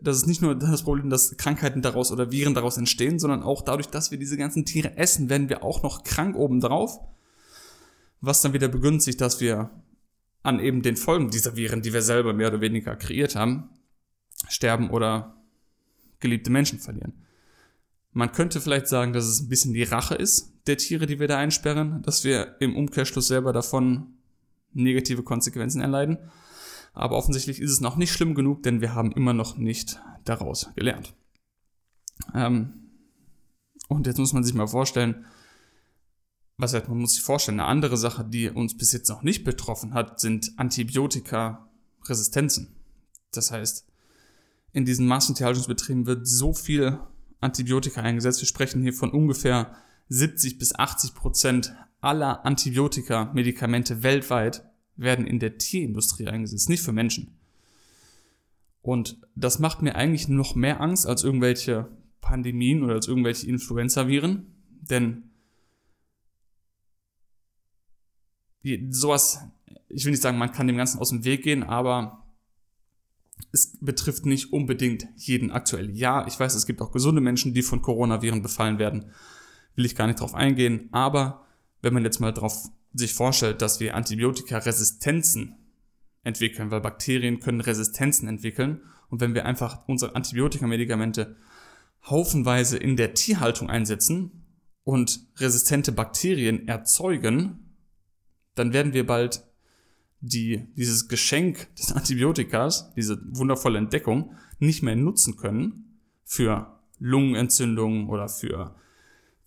das 0.02 0.18
ist 0.18 0.26
nicht 0.26 0.42
nur 0.42 0.54
das 0.54 0.82
Problem, 0.82 1.08
dass 1.08 1.36
Krankheiten 1.36 1.82
daraus 1.82 2.12
oder 2.12 2.30
Viren 2.30 2.54
daraus 2.54 2.76
entstehen, 2.76 3.18
sondern 3.18 3.42
auch 3.42 3.62
dadurch, 3.62 3.88
dass 3.88 4.10
wir 4.10 4.18
diese 4.18 4.36
ganzen 4.36 4.66
Tiere 4.66 4.96
essen, 4.98 5.30
werden 5.30 5.48
wir 5.48 5.64
auch 5.64 5.82
noch 5.82 6.04
krank 6.04 6.36
obendrauf. 6.36 7.00
Was 8.20 8.42
dann 8.42 8.52
wieder 8.52 8.68
begünstigt, 8.68 9.20
dass 9.20 9.40
wir 9.40 9.70
an 10.48 10.60
eben 10.60 10.82
den 10.82 10.96
Folgen 10.96 11.30
dieser 11.30 11.56
Viren, 11.56 11.82
die 11.82 11.92
wir 11.92 12.02
selber 12.02 12.32
mehr 12.32 12.48
oder 12.48 12.60
weniger 12.60 12.96
kreiert 12.96 13.36
haben, 13.36 13.68
sterben 14.48 14.90
oder 14.90 15.36
geliebte 16.20 16.50
Menschen 16.50 16.78
verlieren. 16.78 17.12
Man 18.12 18.32
könnte 18.32 18.60
vielleicht 18.60 18.88
sagen, 18.88 19.12
dass 19.12 19.26
es 19.26 19.40
ein 19.40 19.48
bisschen 19.48 19.74
die 19.74 19.82
Rache 19.82 20.14
ist 20.14 20.54
der 20.66 20.78
Tiere, 20.78 21.06
die 21.06 21.20
wir 21.20 21.28
da 21.28 21.38
einsperren, 21.38 22.02
dass 22.02 22.24
wir 22.24 22.56
im 22.60 22.76
Umkehrschluss 22.76 23.28
selber 23.28 23.52
davon 23.52 24.14
negative 24.72 25.22
Konsequenzen 25.22 25.80
erleiden. 25.80 26.18
Aber 26.94 27.16
offensichtlich 27.16 27.60
ist 27.60 27.70
es 27.70 27.80
noch 27.80 27.96
nicht 27.96 28.12
schlimm 28.12 28.34
genug, 28.34 28.62
denn 28.62 28.80
wir 28.80 28.94
haben 28.94 29.12
immer 29.12 29.34
noch 29.34 29.56
nicht 29.56 30.00
daraus 30.24 30.70
gelernt. 30.74 31.14
Ähm, 32.34 32.72
und 33.88 34.06
jetzt 34.06 34.18
muss 34.18 34.32
man 34.32 34.44
sich 34.44 34.54
mal 34.54 34.66
vorstellen, 34.66 35.26
was 36.58 36.74
heißt, 36.74 36.88
man 36.88 36.98
muss 36.98 37.14
sich 37.14 37.22
vorstellen, 37.22 37.60
eine 37.60 37.68
andere 37.68 37.96
Sache, 37.96 38.24
die 38.24 38.50
uns 38.50 38.76
bis 38.76 38.90
jetzt 38.92 39.08
noch 39.08 39.22
nicht 39.22 39.44
betroffen 39.44 39.94
hat, 39.94 40.18
sind 40.18 40.54
Antibiotika-Resistenzen. 40.56 42.74
Das 43.32 43.52
heißt, 43.52 43.86
in 44.72 44.84
diesen 44.84 45.06
Massentierhaltungsbetrieben 45.06 46.06
wird 46.06 46.26
so 46.26 46.52
viel 46.52 46.98
Antibiotika 47.40 48.00
eingesetzt. 48.00 48.40
Wir 48.40 48.48
sprechen 48.48 48.82
hier 48.82 48.92
von 48.92 49.10
ungefähr 49.10 49.76
70 50.08 50.58
bis 50.58 50.74
80 50.74 51.14
Prozent 51.14 51.76
aller 52.00 52.44
Antibiotika-Medikamente 52.44 54.02
weltweit 54.02 54.64
werden 54.96 55.28
in 55.28 55.38
der 55.38 55.58
Tierindustrie 55.58 56.26
eingesetzt, 56.26 56.68
nicht 56.68 56.82
für 56.82 56.90
Menschen. 56.92 57.38
Und 58.82 59.20
das 59.36 59.60
macht 59.60 59.82
mir 59.82 59.94
eigentlich 59.94 60.26
noch 60.28 60.56
mehr 60.56 60.80
Angst 60.80 61.06
als 61.06 61.22
irgendwelche 61.22 61.88
Pandemien 62.20 62.82
oder 62.82 62.94
als 62.94 63.06
irgendwelche 63.06 63.46
Influenza-Viren, 63.46 64.46
denn 64.80 65.27
sowas, 68.90 69.40
ich 69.88 70.04
will 70.04 70.12
nicht 70.12 70.22
sagen, 70.22 70.38
man 70.38 70.52
kann 70.52 70.66
dem 70.66 70.76
Ganzen 70.76 70.98
aus 70.98 71.10
dem 71.10 71.24
Weg 71.24 71.42
gehen, 71.42 71.62
aber 71.62 72.24
es 73.52 73.78
betrifft 73.80 74.26
nicht 74.26 74.52
unbedingt 74.52 75.06
jeden 75.16 75.50
aktuell. 75.50 75.96
Ja, 75.96 76.26
ich 76.26 76.38
weiß, 76.38 76.54
es 76.54 76.66
gibt 76.66 76.80
auch 76.80 76.92
gesunde 76.92 77.20
Menschen, 77.20 77.54
die 77.54 77.62
von 77.62 77.82
Coronaviren 77.82 78.42
befallen 78.42 78.78
werden. 78.78 79.12
Will 79.74 79.86
ich 79.86 79.94
gar 79.94 80.06
nicht 80.06 80.20
drauf 80.20 80.34
eingehen, 80.34 80.88
aber 80.92 81.46
wenn 81.82 81.94
man 81.94 82.04
jetzt 82.04 82.20
mal 82.20 82.32
drauf 82.32 82.68
sich 82.92 83.14
vorstellt, 83.14 83.62
dass 83.62 83.80
wir 83.80 83.94
Antibiotika-Resistenzen 83.94 85.56
entwickeln, 86.24 86.70
weil 86.70 86.80
Bakterien 86.80 87.40
können 87.40 87.60
Resistenzen 87.60 88.28
entwickeln 88.28 88.82
und 89.08 89.20
wenn 89.20 89.34
wir 89.34 89.44
einfach 89.44 89.86
unsere 89.86 90.16
Antibiotika-Medikamente 90.16 91.36
haufenweise 92.06 92.76
in 92.76 92.96
der 92.96 93.14
Tierhaltung 93.14 93.70
einsetzen 93.70 94.44
und 94.84 95.20
resistente 95.36 95.92
Bakterien 95.92 96.66
erzeugen, 96.66 97.67
dann 98.58 98.72
werden 98.72 98.92
wir 98.92 99.06
bald 99.06 99.44
die, 100.20 100.68
dieses 100.76 101.08
Geschenk 101.08 101.74
des 101.76 101.92
Antibiotikas, 101.92 102.92
diese 102.94 103.20
wundervolle 103.36 103.78
Entdeckung, 103.78 104.32
nicht 104.58 104.82
mehr 104.82 104.96
nutzen 104.96 105.36
können 105.36 106.00
für 106.24 106.78
Lungenentzündungen 106.98 108.08
oder 108.08 108.28
für 108.28 108.74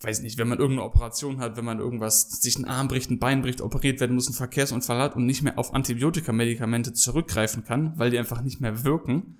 weiß 0.04 0.22
nicht, 0.22 0.38
wenn 0.38 0.48
man 0.48 0.58
irgendeine 0.58 0.86
Operation 0.86 1.38
hat, 1.38 1.56
wenn 1.56 1.64
man 1.64 1.78
irgendwas, 1.78 2.42
sich 2.42 2.56
einen 2.56 2.64
Arm 2.64 2.88
bricht, 2.88 3.10
ein 3.10 3.18
Bein 3.18 3.42
bricht, 3.42 3.60
operiert 3.60 4.00
werden 4.00 4.14
muss, 4.14 4.26
einen 4.26 4.34
Verkehrsunfall 4.34 4.98
hat 4.98 5.16
und 5.16 5.26
nicht 5.26 5.42
mehr 5.42 5.58
auf 5.58 5.74
Antibiotikamedikamente 5.74 6.92
zurückgreifen 6.92 7.64
kann, 7.64 7.92
weil 7.98 8.10
die 8.10 8.18
einfach 8.18 8.42
nicht 8.42 8.60
mehr 8.60 8.84
wirken, 8.84 9.38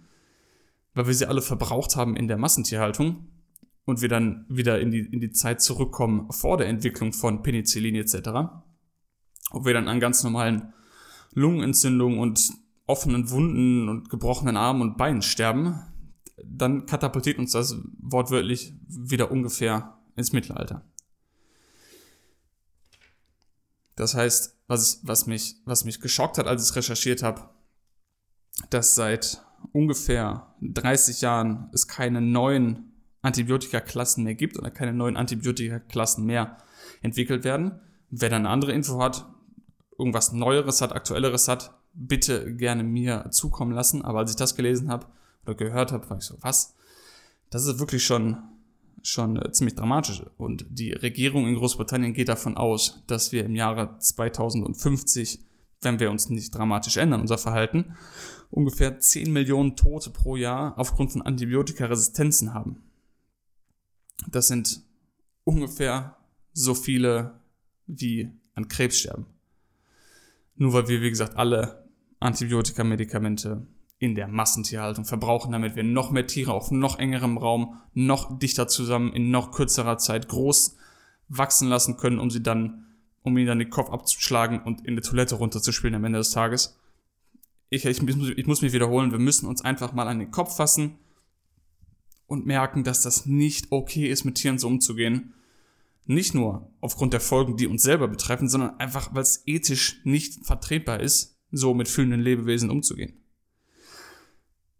weil 0.94 1.06
wir 1.06 1.14
sie 1.14 1.26
alle 1.26 1.42
verbraucht 1.42 1.96
haben 1.96 2.16
in 2.16 2.28
der 2.28 2.38
Massentierhaltung 2.38 3.26
und 3.84 4.02
wir 4.02 4.08
dann 4.08 4.44
wieder 4.48 4.80
in 4.80 4.90
die, 4.90 5.00
in 5.00 5.20
die 5.20 5.32
Zeit 5.32 5.60
zurückkommen 5.60 6.30
vor 6.30 6.56
der 6.56 6.68
Entwicklung 6.68 7.12
von 7.12 7.42
Penicillin 7.42 7.96
etc., 7.96 8.61
ob 9.50 9.64
wir 9.64 9.74
dann 9.74 9.88
an 9.88 10.00
ganz 10.00 10.22
normalen 10.22 10.72
Lungenentzündungen 11.34 12.18
und 12.18 12.52
offenen 12.86 13.30
Wunden 13.30 13.88
und 13.88 14.10
gebrochenen 14.10 14.56
Armen 14.56 14.82
und 14.82 14.96
Beinen 14.96 15.22
sterben, 15.22 15.82
dann 16.44 16.86
katapultiert 16.86 17.38
uns 17.38 17.52
das 17.52 17.76
wortwörtlich 17.98 18.74
wieder 18.88 19.30
ungefähr 19.30 19.98
ins 20.16 20.32
Mittelalter. 20.32 20.84
Das 23.96 24.14
heißt, 24.14 24.58
was, 24.66 25.00
was, 25.02 25.26
mich, 25.26 25.56
was 25.64 25.84
mich 25.84 26.00
geschockt 26.00 26.38
hat, 26.38 26.46
als 26.46 26.70
ich 26.70 26.76
recherchiert 26.76 27.22
habe, 27.22 27.48
dass 28.70 28.94
seit 28.94 29.44
ungefähr 29.72 30.54
30 30.60 31.20
Jahren 31.20 31.70
es 31.72 31.86
keine 31.88 32.20
neuen 32.20 32.92
Antibiotika-Klassen 33.22 34.24
mehr 34.24 34.34
gibt 34.34 34.58
oder 34.58 34.70
keine 34.70 34.92
neuen 34.92 35.16
Antibiotika-Klassen 35.16 36.24
mehr 36.24 36.58
entwickelt 37.02 37.44
werden. 37.44 37.80
Wer 38.12 38.28
dann 38.28 38.42
eine 38.42 38.50
andere 38.50 38.72
Info 38.72 39.02
hat, 39.02 39.26
irgendwas 39.98 40.32
Neueres 40.32 40.80
hat, 40.80 40.92
Aktuelleres 40.92 41.48
hat, 41.48 41.74
bitte 41.94 42.54
gerne 42.54 42.84
mir 42.84 43.30
zukommen 43.30 43.72
lassen. 43.72 44.02
Aber 44.02 44.20
als 44.20 44.30
ich 44.30 44.36
das 44.36 44.54
gelesen 44.54 44.90
habe 44.90 45.06
oder 45.44 45.54
gehört 45.54 45.90
habe, 45.90 46.08
war 46.08 46.18
ich 46.18 46.24
so, 46.24 46.36
was? 46.40 46.74
Das 47.50 47.66
ist 47.66 47.78
wirklich 47.78 48.04
schon 48.04 48.38
schon 49.02 49.36
äh, 49.36 49.50
ziemlich 49.52 49.74
dramatisch. 49.74 50.22
Und 50.38 50.64
die 50.70 50.92
Regierung 50.92 51.46
in 51.46 51.56
Großbritannien 51.56 52.14
geht 52.14 52.28
davon 52.28 52.56
aus, 52.56 53.02
dass 53.06 53.32
wir 53.32 53.44
im 53.44 53.54
Jahre 53.54 53.98
2050, 53.98 55.40
wenn 55.80 56.00
wir 56.00 56.10
uns 56.10 56.28
nicht 56.28 56.54
dramatisch 56.54 56.96
ändern, 56.96 57.20
unser 57.20 57.38
Verhalten, 57.38 57.96
ungefähr 58.50 58.98
10 58.98 59.32
Millionen 59.32 59.76
Tote 59.76 60.10
pro 60.10 60.36
Jahr 60.36 60.78
aufgrund 60.78 61.12
von 61.12 61.22
Antibiotikaresistenzen 61.22 62.54
haben. 62.54 62.82
Das 64.28 64.46
sind 64.46 64.82
ungefähr 65.44 66.16
so 66.52 66.74
viele 66.74 67.40
wie 67.86 68.30
an 68.54 68.68
Krebs 68.68 68.98
sterben. 68.98 69.26
Nur 70.56 70.72
weil 70.72 70.88
wir, 70.88 71.00
wie 71.00 71.10
gesagt, 71.10 71.36
alle 71.36 71.88
Antibiotikamedikamente 72.20 73.66
in 73.98 74.14
der 74.14 74.28
Massentierhaltung 74.28 75.04
verbrauchen, 75.04 75.52
damit 75.52 75.76
wir 75.76 75.84
noch 75.84 76.10
mehr 76.10 76.26
Tiere 76.26 76.52
auf 76.52 76.70
noch 76.70 76.98
engerem 76.98 77.38
Raum, 77.38 77.80
noch 77.94 78.38
dichter 78.38 78.66
zusammen, 78.66 79.12
in 79.12 79.30
noch 79.30 79.52
kürzerer 79.52 79.98
Zeit 79.98 80.28
groß 80.28 80.76
wachsen 81.28 81.68
lassen 81.68 81.96
können, 81.96 82.18
um 82.18 82.30
sie 82.30 82.42
dann, 82.42 82.86
um 83.22 83.36
ihnen 83.38 83.46
dann 83.46 83.58
den 83.58 83.70
Kopf 83.70 83.90
abzuschlagen 83.90 84.60
und 84.60 84.86
in 84.86 84.96
die 84.96 85.02
Toilette 85.02 85.36
runterzuspielen 85.36 85.94
am 85.94 86.04
Ende 86.04 86.18
des 86.18 86.30
Tages. 86.30 86.78
Ich, 87.70 87.84
ich, 87.86 88.02
ich 88.02 88.46
muss 88.46 88.62
mich 88.62 88.72
wiederholen, 88.72 89.12
wir 89.12 89.18
müssen 89.18 89.46
uns 89.46 89.62
einfach 89.62 89.92
mal 89.92 90.08
an 90.08 90.18
den 90.18 90.30
Kopf 90.30 90.56
fassen 90.56 90.98
und 92.26 92.44
merken, 92.44 92.84
dass 92.84 93.02
das 93.02 93.24
nicht 93.24 93.70
okay 93.70 94.08
ist, 94.08 94.24
mit 94.24 94.34
Tieren 94.34 94.58
so 94.58 94.66
umzugehen. 94.66 95.34
Nicht 96.04 96.34
nur 96.34 96.72
aufgrund 96.80 97.12
der 97.12 97.20
Folgen, 97.20 97.56
die 97.56 97.66
uns 97.66 97.82
selber 97.82 98.08
betreffen, 98.08 98.48
sondern 98.48 98.78
einfach, 98.78 99.14
weil 99.14 99.22
es 99.22 99.42
ethisch 99.46 100.00
nicht 100.04 100.44
vertretbar 100.44 101.00
ist, 101.00 101.38
so 101.50 101.74
mit 101.74 101.88
fühlenden 101.88 102.20
Lebewesen 102.20 102.70
umzugehen 102.70 103.22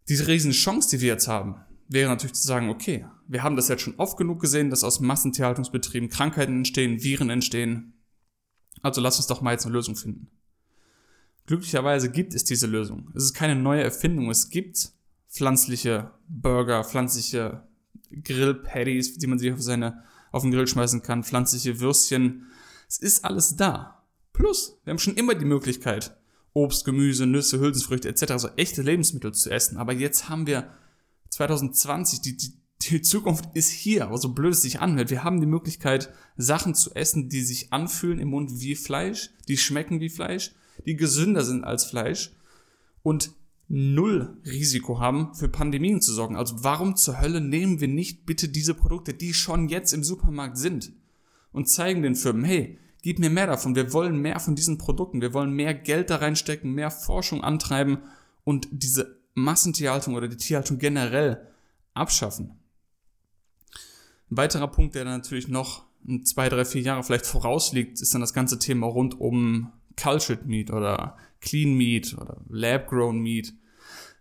diese 0.09 0.27
riesen 0.27 0.53
Chance, 0.53 0.91
die 0.91 1.01
wir 1.01 1.09
jetzt 1.09 1.29
haben, 1.29 1.57
wäre 1.89 2.11
natürlich 2.11 2.35
zu 2.35 2.47
sagen, 2.47 2.71
okay, 2.71 3.07
wir 3.29 3.43
haben 3.43 3.57
das 3.57 3.69
jetzt 3.69 3.83
schon 3.83 3.95
oft 3.97 4.17
genug 4.17 4.41
gesehen, 4.41 4.71
dass 4.71 4.85
aus 4.85 5.01
Massentierhaltungsbetrieben 5.01 6.09
Krankheiten 6.09 6.59
entstehen, 6.59 7.03
Viren 7.03 7.31
entstehen. 7.31 7.95
Also 8.83 9.01
lass 9.01 9.19
uns 9.19 9.27
doch 9.27 9.41
mal 9.41 9.53
jetzt 9.53 9.65
eine 9.65 9.75
Lösung 9.75 9.97
finden. 9.97 10.29
Glücklicherweise 11.47 12.11
gibt 12.11 12.35
es 12.35 12.45
diese 12.45 12.67
Lösung. 12.67 13.11
Es 13.15 13.25
ist 13.25 13.35
keine 13.35 13.57
neue 13.57 13.83
Erfindung. 13.83 14.31
Es 14.31 14.49
gibt 14.49 14.93
pflanzliche 15.29 16.13
Burger, 16.29 16.85
pflanzliche 16.85 17.67
Grillpatties, 18.11 19.19
die 19.19 19.27
man 19.27 19.39
sich 19.39 19.53
auf 19.53 19.63
seine, 19.63 20.05
auf 20.33 20.43
den 20.43 20.51
Grill 20.51 20.67
schmeißen 20.67 21.03
kann, 21.03 21.25
pflanzliche 21.25 21.81
Würstchen. 21.81 22.47
Es 22.89 22.99
ist 22.99 23.25
alles 23.25 23.57
da. 23.57 24.03
Plus, 24.33 24.79
wir 24.85 24.91
haben 24.91 24.99
schon 24.99 25.15
immer 25.15 25.35
die 25.35 25.45
Möglichkeit, 25.45 26.17
Obst, 26.55 26.85
Gemüse, 26.85 27.27
Nüsse, 27.27 27.61
Hülsenfrüchte 27.61 28.09
etc., 28.09 28.35
so 28.37 28.49
echte 28.57 28.83
Lebensmittel 28.83 29.33
zu 29.33 29.51
essen. 29.51 29.77
Aber 29.77 29.93
jetzt 29.93 30.29
haben 30.29 30.47
wir 30.47 30.71
2020, 31.31 32.21
die, 32.21 32.37
die, 32.37 32.55
die 32.83 33.03
Zukunft 33.03 33.45
ist 33.55 33.71
hier, 33.71 34.07
aber 34.07 34.19
so 34.19 34.31
blöd 34.31 34.55
es 34.55 34.63
sich 34.63 34.81
anhört. 34.81 35.11
Wir 35.11 35.25
haben 35.25 35.41
die 35.41 35.47
Möglichkeit, 35.47 36.13
Sachen 36.37 36.75
zu 36.75 36.95
essen, 36.95 37.29
die 37.29 37.43
sich 37.43 37.73
anfühlen 37.73 38.19
im 38.19 38.29
Mund 38.29 38.61
wie 38.61 38.75
Fleisch, 38.75 39.31
die 39.49 39.57
schmecken 39.57 40.01
wie 40.01 40.11
Fleisch, 40.11 40.53
die 40.87 40.97
gesünder 40.97 41.45
sind 41.45 41.65
als 41.65 41.85
Fleisch 41.85 42.33
und 43.03 43.33
null 43.75 44.37
Risiko 44.45 45.01
haben, 45.01 45.35
für 45.35 45.49
Pandemien 45.49 46.03
zu 46.03 46.13
sorgen. 46.13 46.37
Also 46.37 46.63
warum 46.63 46.95
zur 46.95 47.23
Hölle 47.23 47.41
nehmen 47.41 47.81
wir 47.81 47.89
nicht 47.89 48.27
bitte 48.27 48.51
diese 48.51 48.75
Produkte, 48.75 49.15
die 49.15 49.33
schon 49.33 49.71
jetzt 49.71 49.95
im 49.95 50.05
Supermarkt 50.05 50.59
sind 50.59 50.93
und 51.53 51.71
zeigen 51.71 52.03
den 52.03 52.15
Firmen, 52.15 52.45
hey, 52.45 52.79
gib 53.03 53.19
mir 53.19 53.31
mehr 53.31 53.47
davon, 53.47 53.75
wir 53.75 53.95
wollen 53.95 54.21
mehr 54.21 54.41
von 54.41 54.55
diesen 54.55 54.77
Produkten, 54.77 55.23
wir 55.23 55.33
wollen 55.33 55.53
mehr 55.53 55.73
Geld 55.73 56.11
da 56.11 56.17
reinstecken, 56.17 56.73
mehr 56.73 56.91
Forschung 56.91 57.43
antreiben 57.43 57.99
und 58.45 58.69
diese 58.71 59.17
Massentierhaltung 59.33 60.17
oder 60.17 60.29
die 60.29 60.37
Tierhaltung 60.37 60.79
generell 60.79 61.49
abschaffen. 61.95 62.59
Ein 64.31 64.37
weiterer 64.37 64.69
Punkt, 64.69 64.95
der 64.95 65.05
dann 65.05 65.15
natürlich 65.15 65.49
noch 65.49 65.85
zwei, 66.25 66.51
drei, 66.51 66.67
vier 66.67 66.83
Jahre 66.83 67.05
vielleicht 67.05 67.25
vorausliegt, 67.25 68.03
ist 68.03 68.13
dann 68.13 68.21
das 68.21 68.35
ganze 68.35 68.59
Thema 68.59 68.87
rund 68.87 69.19
um 69.19 69.73
Cultured 69.97 70.45
Meat 70.45 70.71
oder 70.71 71.17
Clean 71.41 71.75
Meat 71.75 72.15
oder 72.21 72.37
Lab 72.51 72.89
Grown 72.89 73.21
Meat, 73.21 73.55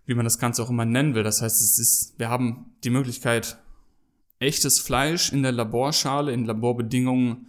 wie 0.05 0.13
man 0.13 0.25
das 0.25 0.39
Ganze 0.39 0.63
auch 0.63 0.70
immer 0.70 0.86
nennen 0.86 1.15
will. 1.15 1.24
Das 1.24 1.41
heißt, 1.41 1.62
es 1.62 1.79
ist, 1.79 2.20
wir 2.20 2.29
haben 2.29 2.74
die 2.84 2.89
Möglichkeit, 2.89 3.58
echtes 4.39 4.79
Fleisch 4.79 5.31
in 5.31 5.43
der 5.43 5.51
Laborschale, 5.51 6.31
in 6.34 6.46
Laborbedingungen 6.46 7.48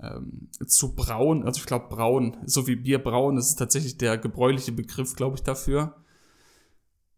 ähm, 0.00 0.48
zu 0.66 0.94
brauen. 0.94 1.44
Also 1.44 1.60
ich 1.60 1.66
glaube, 1.66 1.88
brauen, 1.88 2.36
so 2.46 2.66
wie 2.66 2.76
Bier 2.76 3.02
brauen, 3.02 3.36
das 3.36 3.48
ist 3.48 3.56
tatsächlich 3.56 3.98
der 3.98 4.18
gebräuliche 4.18 4.72
Begriff, 4.72 5.14
glaube 5.14 5.36
ich, 5.36 5.42
dafür. 5.42 5.96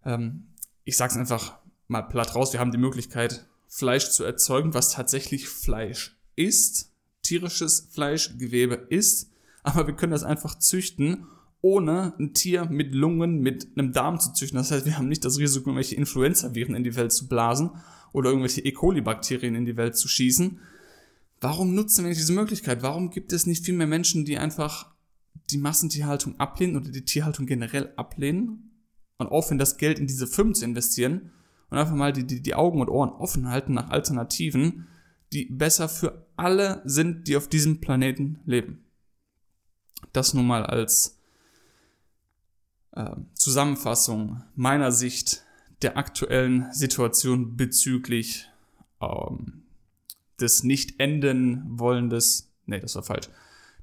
Ähm, 0.05 0.49
ich 0.85 0.97
sage 0.97 1.13
es 1.13 1.19
einfach 1.19 1.59
mal 1.89 2.03
platt 2.03 2.35
raus, 2.35 2.53
wir 2.53 2.61
haben 2.61 2.73
die 2.73 2.79
Möglichkeit, 2.79 3.47
Fleisch 3.69 4.11
zu 4.11 4.25
erzeugen, 4.25 4.75
was 4.75 4.93
tatsächlich 4.93 5.49
Fleisch 5.49 6.17
ist, 6.35 6.93
tierisches 7.23 7.89
Fleischgewebe 7.93 8.75
ist, 8.75 9.31
aber 9.63 9.87
wir 9.87 9.95
können 9.95 10.13
das 10.13 10.23
einfach 10.23 10.59
züchten, 10.59 11.27
ohne 11.67 12.15
ein 12.21 12.33
Tier 12.33 12.67
mit 12.67 12.95
Lungen, 12.95 13.41
mit 13.41 13.67
einem 13.77 13.93
Darm 13.93 14.21
zu 14.21 14.33
züchten. 14.33 14.57
Das 14.57 14.71
heißt, 14.71 14.87
wir 14.87 14.97
haben 14.97 15.09
nicht 15.09 15.25
das 15.25 15.39
Risiko, 15.39 15.71
irgendwelche 15.71 15.97
Influenza-Viren 15.97 16.77
in 16.77 16.85
die 16.85 16.95
Welt 16.95 17.13
zu 17.13 17.27
blasen 17.27 17.71
oder 18.13 18.31
irgendwelche 18.31 18.61
E. 18.61 18.71
coli-Bakterien 18.71 19.57
in 19.57 19.65
die 19.65 19.77
Welt 19.77 19.97
zu 19.97 20.07
schießen. 20.07 20.61
Warum 21.41 21.75
nutzen 21.75 22.05
wir 22.05 22.11
nicht 22.11 22.21
diese 22.21 22.33
Möglichkeit? 22.33 22.83
Warum 22.83 23.11
gibt 23.11 23.33
es 23.33 23.47
nicht 23.47 23.65
viel 23.65 23.75
mehr 23.75 23.89
Menschen, 23.89 24.25
die 24.25 24.39
einfach 24.39 24.95
die 25.51 25.59
Massentierhaltung 25.59 26.39
ablehnen 26.39 26.77
oder 26.77 26.91
die 26.91 27.05
Tierhaltung 27.05 27.47
generell 27.47 27.93
ablehnen 27.97 28.71
und 29.19 29.27
aufhören, 29.27 29.59
das 29.59 29.77
Geld 29.77 29.99
in 29.99 30.07
diese 30.07 30.29
Firmen 30.29 30.55
zu 30.55 30.65
investieren 30.65 31.33
und 31.69 31.79
einfach 31.79 31.97
mal 31.97 32.13
die, 32.13 32.25
die, 32.25 32.43
die 32.43 32.55
Augen 32.55 32.81
und 32.81 32.89
Ohren 32.89 33.11
offen 33.11 33.49
halten 33.49 33.75
nach 33.75 33.91
Alternativen, 33.91 34.87
die 35.33 35.47
besser 35.47 35.89
für 35.89 36.29
alle 36.37 36.81
sind, 36.85 37.27
die 37.27 37.37
auf 37.37 37.49
diesem 37.49 37.81
Planeten 37.81 38.39
leben. 38.47 38.85
Das 40.13 40.33
nun 40.33 40.47
mal 40.47 40.65
als 40.65 41.16
äh, 42.97 43.11
Zusammenfassung 43.35 44.43
meiner 44.55 44.91
Sicht 44.91 45.45
der 45.83 45.97
aktuellen 45.97 46.73
Situation 46.73 47.57
bezüglich 47.57 48.49
ähm, 49.01 49.63
des 50.41 50.65
nicht 50.65 50.99
enden 50.99 51.79
wollendes, 51.79 52.53
nee, 52.67 52.81
das 52.81 52.95
war 52.95 53.03
falsch, 53.03 53.29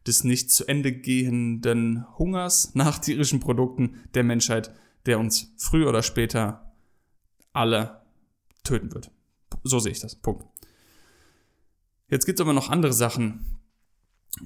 des 0.05 0.23
nicht 0.23 0.51
zu 0.51 0.67
Ende 0.67 0.91
gehenden 0.91 2.05
Hungers 2.17 2.75
nach 2.75 2.99
tierischen 2.99 3.39
Produkten 3.39 4.01
der 4.13 4.23
Menschheit, 4.23 4.73
der 5.05 5.19
uns 5.19 5.53
früher 5.57 5.89
oder 5.89 6.03
später 6.03 6.73
alle 7.53 8.01
töten 8.63 8.93
wird. 8.93 9.11
So 9.63 9.79
sehe 9.79 9.91
ich 9.91 9.99
das. 9.99 10.15
Punkt. 10.15 10.45
Jetzt 12.09 12.25
gibt 12.25 12.39
es 12.39 12.43
aber 12.43 12.53
noch 12.53 12.69
andere 12.69 12.93
Sachen. 12.93 13.45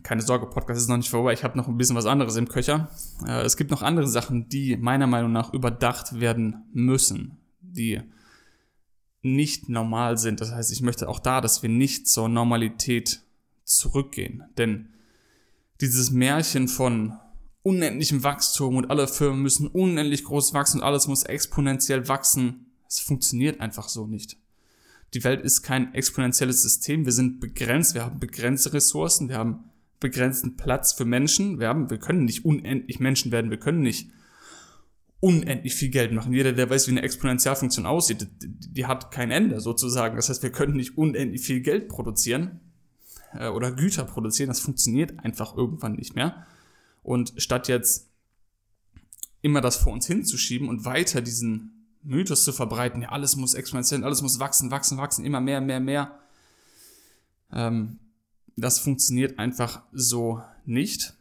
Keine 0.04 0.22
Sorge, 0.22 0.48
Podcast 0.48 0.82
ist 0.82 0.90
noch 0.90 0.98
nicht 0.98 1.10
vorbei. 1.10 1.34
Ich 1.34 1.44
habe 1.44 1.58
noch 1.58 1.68
ein 1.68 1.78
bisschen 1.78 1.96
was 1.96 2.06
anderes 2.06 2.36
im 2.36 2.50
Köcher. 2.50 2.90
Äh, 3.26 3.42
es 3.42 3.56
gibt 3.56 3.72
noch 3.72 3.82
andere 3.82 4.08
Sachen, 4.08 4.50
die 4.50 4.76
meiner 4.76 5.08
Meinung 5.08 5.32
nach 5.32 5.54
überdacht 5.54 6.20
werden 6.20 6.66
müssen, 6.74 7.38
die 7.62 8.02
nicht 9.22 9.70
normal 9.70 10.18
sind. 10.18 10.42
Das 10.42 10.52
heißt, 10.52 10.72
ich 10.72 10.82
möchte 10.82 11.08
auch 11.08 11.20
da, 11.20 11.42
dass 11.42 11.64
wir 11.64 11.70
nicht 11.70 12.08
zur 12.08 12.30
Normalität 12.30 13.22
zurückgehen. 13.64 14.44
Denn 14.58 14.90
dieses 15.82 16.12
Märchen 16.12 16.68
von 16.68 17.18
unendlichem 17.64 18.24
Wachstum 18.24 18.76
und 18.76 18.90
alle 18.90 19.08
Firmen 19.08 19.42
müssen 19.42 19.68
unendlich 19.68 20.24
groß 20.24 20.54
wachsen 20.54 20.80
und 20.80 20.84
alles 20.86 21.08
muss 21.08 21.24
exponentiell 21.24 22.08
wachsen, 22.08 22.68
es 22.88 23.00
funktioniert 23.00 23.60
einfach 23.60 23.90
so 23.90 24.08
nicht. 24.08 24.38
Die 25.14 25.24
Welt 25.24 25.42
ist 25.42 25.62
kein 25.62 25.94
exponentielles 25.94 26.62
System. 26.62 27.06
Wir 27.06 27.12
sind 27.12 27.40
begrenzt. 27.40 27.94
Wir 27.94 28.04
haben 28.04 28.20
begrenzte 28.20 28.74
Ressourcen. 28.74 29.30
Wir 29.30 29.38
haben 29.38 29.66
begrenzten 30.00 30.58
Platz 30.58 30.94
für 30.94 31.06
Menschen. 31.06 31.60
Wir 31.60 31.68
haben, 31.68 31.90
wir 31.90 31.98
können 31.98 32.26
nicht 32.26 32.46
unendlich 32.46 33.00
Menschen 33.00 33.32
werden. 33.32 33.50
Wir 33.50 33.60
können 33.60 33.82
nicht 33.82 34.10
unendlich 35.20 35.74
viel 35.74 35.90
Geld 35.90 36.12
machen. 36.14 36.34
Jeder, 36.34 36.54
der 36.54 36.70
weiß, 36.70 36.88
wie 36.88 36.92
eine 36.92 37.02
Exponentialfunktion 37.02 37.86
aussieht, 37.86 38.28
die, 38.42 38.50
die 38.50 38.86
hat 38.86 39.12
kein 39.12 39.32
Ende 39.32 39.60
sozusagen. 39.60 40.16
Das 40.16 40.30
heißt, 40.30 40.44
wir 40.44 40.52
können 40.52 40.76
nicht 40.76 40.98
unendlich 40.98 41.42
viel 41.42 41.62
Geld 41.62 41.90
produzieren 41.90 42.60
äh, 43.34 43.48
oder 43.48 43.72
Güter 43.72 44.04
produzieren. 44.04 44.50
Das 44.50 44.60
funktioniert 44.60 45.20
einfach 45.24 45.58
irgendwann 45.58 45.94
nicht 45.94 46.16
mehr. 46.16 46.46
Und 47.02 47.34
statt 47.38 47.68
jetzt 47.68 48.10
immer 49.42 49.62
das 49.62 49.78
vor 49.78 49.94
uns 49.94 50.06
hinzuschieben 50.06 50.70
und 50.70 50.86
weiter 50.86 51.22
diesen 51.22 51.74
Mythos 52.04 52.44
zu 52.44 52.54
verbreiten, 52.54 53.02
ja, 53.02 53.10
alles 53.10 53.36
muss 53.36 53.54
exponentiell, 53.54 54.04
alles 54.04 54.22
muss 54.22 54.40
wachsen, 54.40 54.72
wachsen, 54.72 54.98
wachsen, 54.98 55.26
immer 55.26 55.42
mehr, 55.42 55.62
mehr, 55.62 55.80
mehr. 55.80 56.20
Ähm, 57.52 58.00
das 58.58 58.80
funktioniert 58.80 59.40
einfach 59.40 59.84
so 59.94 60.42
nicht. 60.66 61.14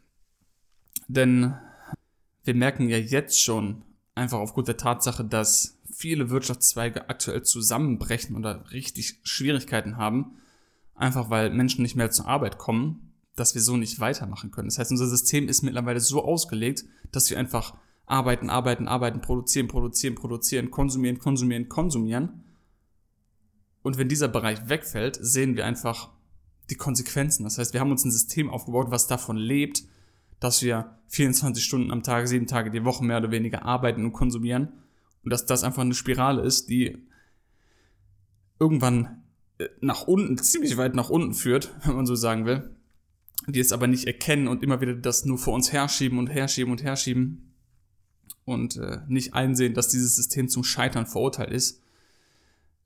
Denn 1.07 1.55
wir 2.43 2.55
merken 2.55 2.89
ja 2.89 2.97
jetzt 2.97 3.41
schon, 3.41 3.83
einfach 4.15 4.39
aufgrund 4.39 4.67
der 4.67 4.77
Tatsache, 4.77 5.23
dass 5.23 5.77
viele 5.93 6.29
Wirtschaftszweige 6.29 7.09
aktuell 7.09 7.43
zusammenbrechen 7.43 8.35
oder 8.35 8.71
richtig 8.71 9.19
Schwierigkeiten 9.23 9.97
haben, 9.97 10.37
einfach 10.95 11.29
weil 11.29 11.51
Menschen 11.51 11.83
nicht 11.83 11.95
mehr 11.95 12.11
zur 12.11 12.27
Arbeit 12.27 12.57
kommen, 12.57 13.13
dass 13.35 13.53
wir 13.53 13.61
so 13.61 13.77
nicht 13.77 13.99
weitermachen 13.99 14.49
können. 14.49 14.67
Das 14.67 14.79
heißt, 14.79 14.91
unser 14.91 15.07
System 15.07 15.47
ist 15.47 15.61
mittlerweile 15.61 15.99
so 15.99 16.23
ausgelegt, 16.25 16.85
dass 17.11 17.29
wir 17.29 17.37
einfach 17.37 17.75
arbeiten, 18.07 18.49
arbeiten, 18.49 18.87
arbeiten, 18.87 19.21
produzieren, 19.21 19.67
produzieren, 19.67 20.15
produzieren, 20.15 20.71
konsumieren, 20.71 21.19
konsumieren, 21.19 21.69
konsumieren. 21.69 22.43
Und 23.83 23.97
wenn 23.97 24.09
dieser 24.09 24.27
Bereich 24.27 24.69
wegfällt, 24.69 25.19
sehen 25.21 25.55
wir 25.55 25.65
einfach 25.65 26.09
die 26.69 26.75
Konsequenzen. 26.75 27.43
Das 27.43 27.57
heißt, 27.57 27.73
wir 27.73 27.79
haben 27.79 27.91
uns 27.91 28.05
ein 28.05 28.11
System 28.11 28.49
aufgebaut, 28.49 28.87
was 28.89 29.07
davon 29.07 29.37
lebt, 29.37 29.83
dass 30.39 30.61
wir 30.61 30.97
24 31.07 31.63
Stunden 31.63 31.91
am 31.91 32.03
Tag, 32.03 32.27
sieben 32.27 32.47
Tage 32.47 32.69
die 32.69 32.83
Woche 32.83 33.03
mehr 33.03 33.17
oder 33.17 33.31
weniger 33.31 33.63
arbeiten 33.63 34.05
und 34.05 34.13
konsumieren. 34.13 34.69
Und 35.23 35.31
dass 35.31 35.45
das 35.45 35.63
einfach 35.63 35.81
eine 35.81 35.93
Spirale 35.93 36.41
ist, 36.41 36.69
die 36.69 36.97
irgendwann 38.59 39.23
äh, 39.57 39.67
nach 39.81 40.03
unten, 40.03 40.37
ziemlich 40.37 40.77
weit 40.77 40.95
nach 40.95 41.09
unten 41.09 41.33
führt, 41.33 41.73
wenn 41.85 41.95
man 41.95 42.05
so 42.05 42.15
sagen 42.15 42.45
will. 42.45 42.75
Die 43.47 43.59
es 43.59 43.71
aber 43.71 43.87
nicht 43.87 44.05
erkennen 44.05 44.47
und 44.47 44.63
immer 44.63 44.81
wieder 44.81 44.95
das 44.95 45.25
nur 45.25 45.37
vor 45.37 45.53
uns 45.53 45.71
herschieben 45.71 46.17
und 46.19 46.27
herschieben 46.27 46.71
und 46.71 46.83
herschieben 46.83 47.53
und 48.45 48.77
äh, 48.77 48.99
nicht 49.07 49.33
einsehen, 49.35 49.73
dass 49.73 49.89
dieses 49.89 50.15
System 50.15 50.49
zum 50.49 50.63
Scheitern 50.63 51.05
verurteilt 51.05 51.51
ist. 51.51 51.81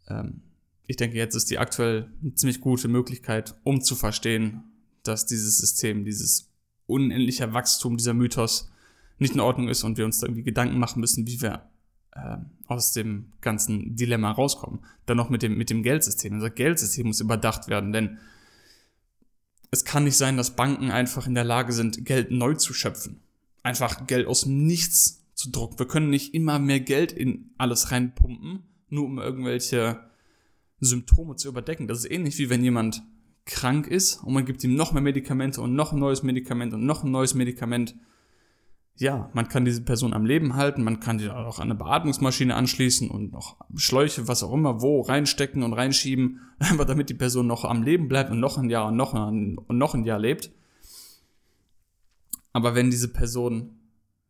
Ähm, 0.08 0.42
ich 0.88 0.98
denke, 0.98 1.18
jetzt 1.18 1.36
ist 1.36 1.50
die 1.50 1.60
aktuell 1.60 2.12
eine 2.22 2.36
ziemlich 2.36 2.62
gute 2.62 2.88
Möglichkeit, 2.88 3.56
um 3.64 3.82
zu 3.82 3.96
verstehen, 3.96 4.64
dass 5.04 5.26
dieses 5.26 5.58
System, 5.58 6.06
dieses 6.06 6.50
unendliche 6.86 7.54
Wachstum, 7.54 7.98
dieser 7.98 8.14
Mythos 8.14 8.70
nicht 9.18 9.34
in 9.34 9.40
Ordnung 9.40 9.70
ist 9.70 9.84
und 9.84 9.98
wir 9.98 10.06
uns 10.06 10.20
da 10.20 10.28
irgendwie 10.28 10.44
Gedanken 10.44 10.80
machen 10.80 11.00
müssen, 11.00 11.28
wie 11.28 11.42
wir 11.42 11.70
äh, 12.12 12.38
aus 12.68 12.92
dem 12.92 13.32
ganzen 13.42 13.96
Dilemma 13.96 14.32
rauskommen. 14.32 14.80
Dann 15.06 15.18
noch 15.18 15.30
mit 15.30 15.44
dem, 15.44 15.58
mit 15.58 15.70
dem 15.70 15.84
Geldsystem. 15.84 16.34
Unser 16.34 16.50
Geldsystem 16.50 17.08
muss 17.08 17.22
überdacht 17.22 17.68
werden, 17.68 17.94
denn 17.94 18.18
es 19.70 19.86
kann 19.86 20.04
nicht 20.04 20.18
sein, 20.18 20.38
dass 20.38 20.56
Banken 20.56 20.92
einfach 20.92 21.28
in 21.28 21.36
der 21.36 21.46
Lage 21.46 21.72
sind, 21.72 22.06
Geld 22.06 22.32
neu 22.32 22.56
zu 22.56 22.74
schöpfen. 22.74 23.22
Einfach 23.64 24.06
Geld 24.08 24.28
aus 24.28 24.42
dem 24.42 24.66
Nichts 24.66 25.24
zu 25.34 25.50
drucken. 25.50 25.80
Wir 25.80 25.88
können 25.88 26.10
nicht 26.10 26.34
immer 26.34 26.60
mehr 26.60 26.82
Geld 26.82 27.12
in 27.14 27.52
alles 27.58 27.92
reinpumpen, 27.92 28.64
nur 28.90 29.06
um 29.06 29.20
irgendwelche 29.20 30.11
Symptome 30.82 31.36
zu 31.36 31.48
überdecken. 31.48 31.88
Das 31.88 32.00
ist 32.00 32.12
ähnlich 32.12 32.38
wie 32.38 32.50
wenn 32.50 32.64
jemand 32.64 33.04
krank 33.46 33.88
ist 33.88 34.24
und 34.24 34.34
man 34.34 34.46
gibt 34.46 34.64
ihm 34.64 34.76
noch 34.76 34.92
mehr 34.92 35.02
Medikamente 35.02 35.62
und 35.62 35.74
noch 35.76 35.94
ein 35.94 36.00
neues 36.00 36.24
Medikament 36.24 36.74
und 36.74 36.86
noch 36.86 37.04
ein 37.04 37.12
neues 37.12 37.34
Medikament. 37.34 37.96
Ja, 38.98 39.30
man 39.34 39.48
kann 39.48 39.66
diese 39.66 39.82
Person 39.82 40.14
am 40.14 40.26
Leben 40.26 40.56
halten, 40.56 40.84
man 40.84 41.00
kann 41.00 41.18
die 41.18 41.30
auch 41.30 41.60
an 41.60 41.66
eine 41.72 41.76
Beatmungsmaschine 41.76 42.56
anschließen 42.56 43.10
und 43.10 43.32
noch 43.32 43.58
Schläuche, 43.76 44.28
was 44.28 44.44
auch 44.44 44.54
immer, 44.54 44.82
wo 44.82 45.02
reinstecken 45.02 45.64
und 45.64 45.74
reinschieben, 45.74 46.42
einfach 46.60 46.86
damit 46.86 47.10
die 47.10 47.16
Person 47.16 47.48
noch 47.48 47.64
am 47.64 47.84
Leben 47.84 48.08
bleibt 48.08 48.32
und 48.32 48.40
noch 48.40 48.58
ein 48.58 48.70
Jahr 48.70 48.88
und 48.88 48.98
noch 48.98 49.14
ein, 49.14 49.58
und 49.58 49.78
noch 49.78 49.96
ein 49.96 50.04
Jahr 50.04 50.20
lebt. 50.20 50.52
Aber 52.54 52.76
wenn 52.76 52.92
diese 52.92 53.08
Person 53.08 53.81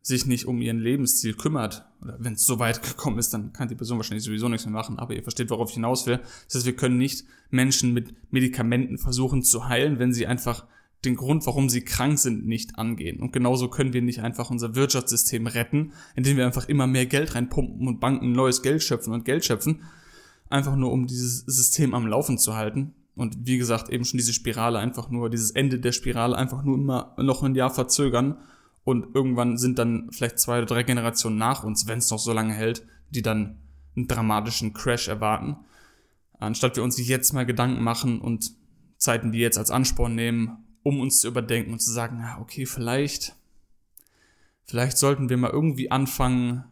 sich 0.02 0.26
nicht 0.26 0.46
um 0.46 0.60
ihren 0.60 0.80
Lebensziel 0.80 1.34
kümmert, 1.34 1.86
oder 2.02 2.16
wenn 2.18 2.34
es 2.34 2.44
so 2.44 2.58
weit 2.58 2.82
gekommen 2.88 3.18
ist, 3.18 3.32
dann 3.32 3.52
kann 3.52 3.68
die 3.68 3.74
Person 3.74 3.98
wahrscheinlich 3.98 4.24
sowieso 4.24 4.48
nichts 4.48 4.66
mehr 4.66 4.74
machen, 4.74 4.98
aber 4.98 5.14
ihr 5.14 5.22
versteht, 5.22 5.50
worauf 5.50 5.70
ich 5.70 5.74
hinaus 5.74 6.06
will. 6.06 6.20
Das 6.46 6.56
heißt, 6.56 6.66
wir 6.66 6.76
können 6.76 6.98
nicht 6.98 7.24
Menschen 7.50 7.92
mit 7.92 8.14
Medikamenten 8.32 8.98
versuchen 8.98 9.42
zu 9.42 9.68
heilen, 9.68 9.98
wenn 9.98 10.12
sie 10.12 10.26
einfach 10.26 10.66
den 11.04 11.16
Grund, 11.16 11.46
warum 11.46 11.68
sie 11.68 11.82
krank 11.82 12.18
sind, 12.18 12.46
nicht 12.46 12.78
angehen. 12.78 13.20
Und 13.20 13.32
genauso 13.32 13.68
können 13.68 13.92
wir 13.92 14.02
nicht 14.02 14.20
einfach 14.20 14.50
unser 14.50 14.74
Wirtschaftssystem 14.74 15.46
retten, 15.46 15.92
indem 16.14 16.36
wir 16.36 16.46
einfach 16.46 16.68
immer 16.68 16.86
mehr 16.86 17.06
Geld 17.06 17.34
reinpumpen 17.34 17.88
und 17.88 18.00
Banken 18.00 18.32
neues 18.32 18.62
Geld 18.62 18.82
schöpfen 18.82 19.12
und 19.12 19.24
Geld 19.24 19.44
schöpfen, 19.44 19.82
einfach 20.48 20.76
nur 20.76 20.92
um 20.92 21.06
dieses 21.06 21.40
System 21.40 21.94
am 21.94 22.06
Laufen 22.06 22.38
zu 22.38 22.54
halten. 22.54 22.94
Und 23.14 23.46
wie 23.46 23.58
gesagt, 23.58 23.90
eben 23.90 24.04
schon 24.04 24.18
diese 24.18 24.32
Spirale 24.32 24.78
einfach 24.78 25.10
nur, 25.10 25.28
dieses 25.28 25.50
Ende 25.50 25.78
der 25.80 25.92
Spirale 25.92 26.36
einfach 26.36 26.62
nur 26.62 26.76
immer 26.76 27.14
noch 27.18 27.42
ein 27.42 27.54
Jahr 27.54 27.70
verzögern. 27.70 28.38
Und 28.84 29.14
irgendwann 29.14 29.58
sind 29.58 29.78
dann 29.78 30.10
vielleicht 30.10 30.38
zwei 30.38 30.58
oder 30.58 30.66
drei 30.66 30.82
Generationen 30.82 31.38
nach 31.38 31.62
uns, 31.62 31.86
wenn 31.86 31.98
es 31.98 32.10
noch 32.10 32.18
so 32.18 32.32
lange 32.32 32.52
hält, 32.52 32.84
die 33.10 33.22
dann 33.22 33.58
einen 33.94 34.08
dramatischen 34.08 34.72
Crash 34.72 35.08
erwarten. 35.08 35.56
Anstatt 36.38 36.76
wir 36.76 36.82
uns 36.82 36.98
jetzt 37.06 37.32
mal 37.32 37.46
Gedanken 37.46 37.82
machen 37.82 38.20
und 38.20 38.52
Zeiten 38.96 39.32
wie 39.32 39.38
jetzt 39.38 39.58
als 39.58 39.70
Ansporn 39.70 40.14
nehmen, 40.14 40.64
um 40.82 41.00
uns 41.00 41.20
zu 41.20 41.28
überdenken 41.28 41.72
und 41.72 41.80
zu 41.80 41.92
sagen, 41.92 42.18
na, 42.20 42.40
okay, 42.40 42.66
vielleicht, 42.66 43.36
vielleicht 44.64 44.98
sollten 44.98 45.28
wir 45.28 45.36
mal 45.36 45.50
irgendwie 45.50 45.90
anfangen, 45.90 46.64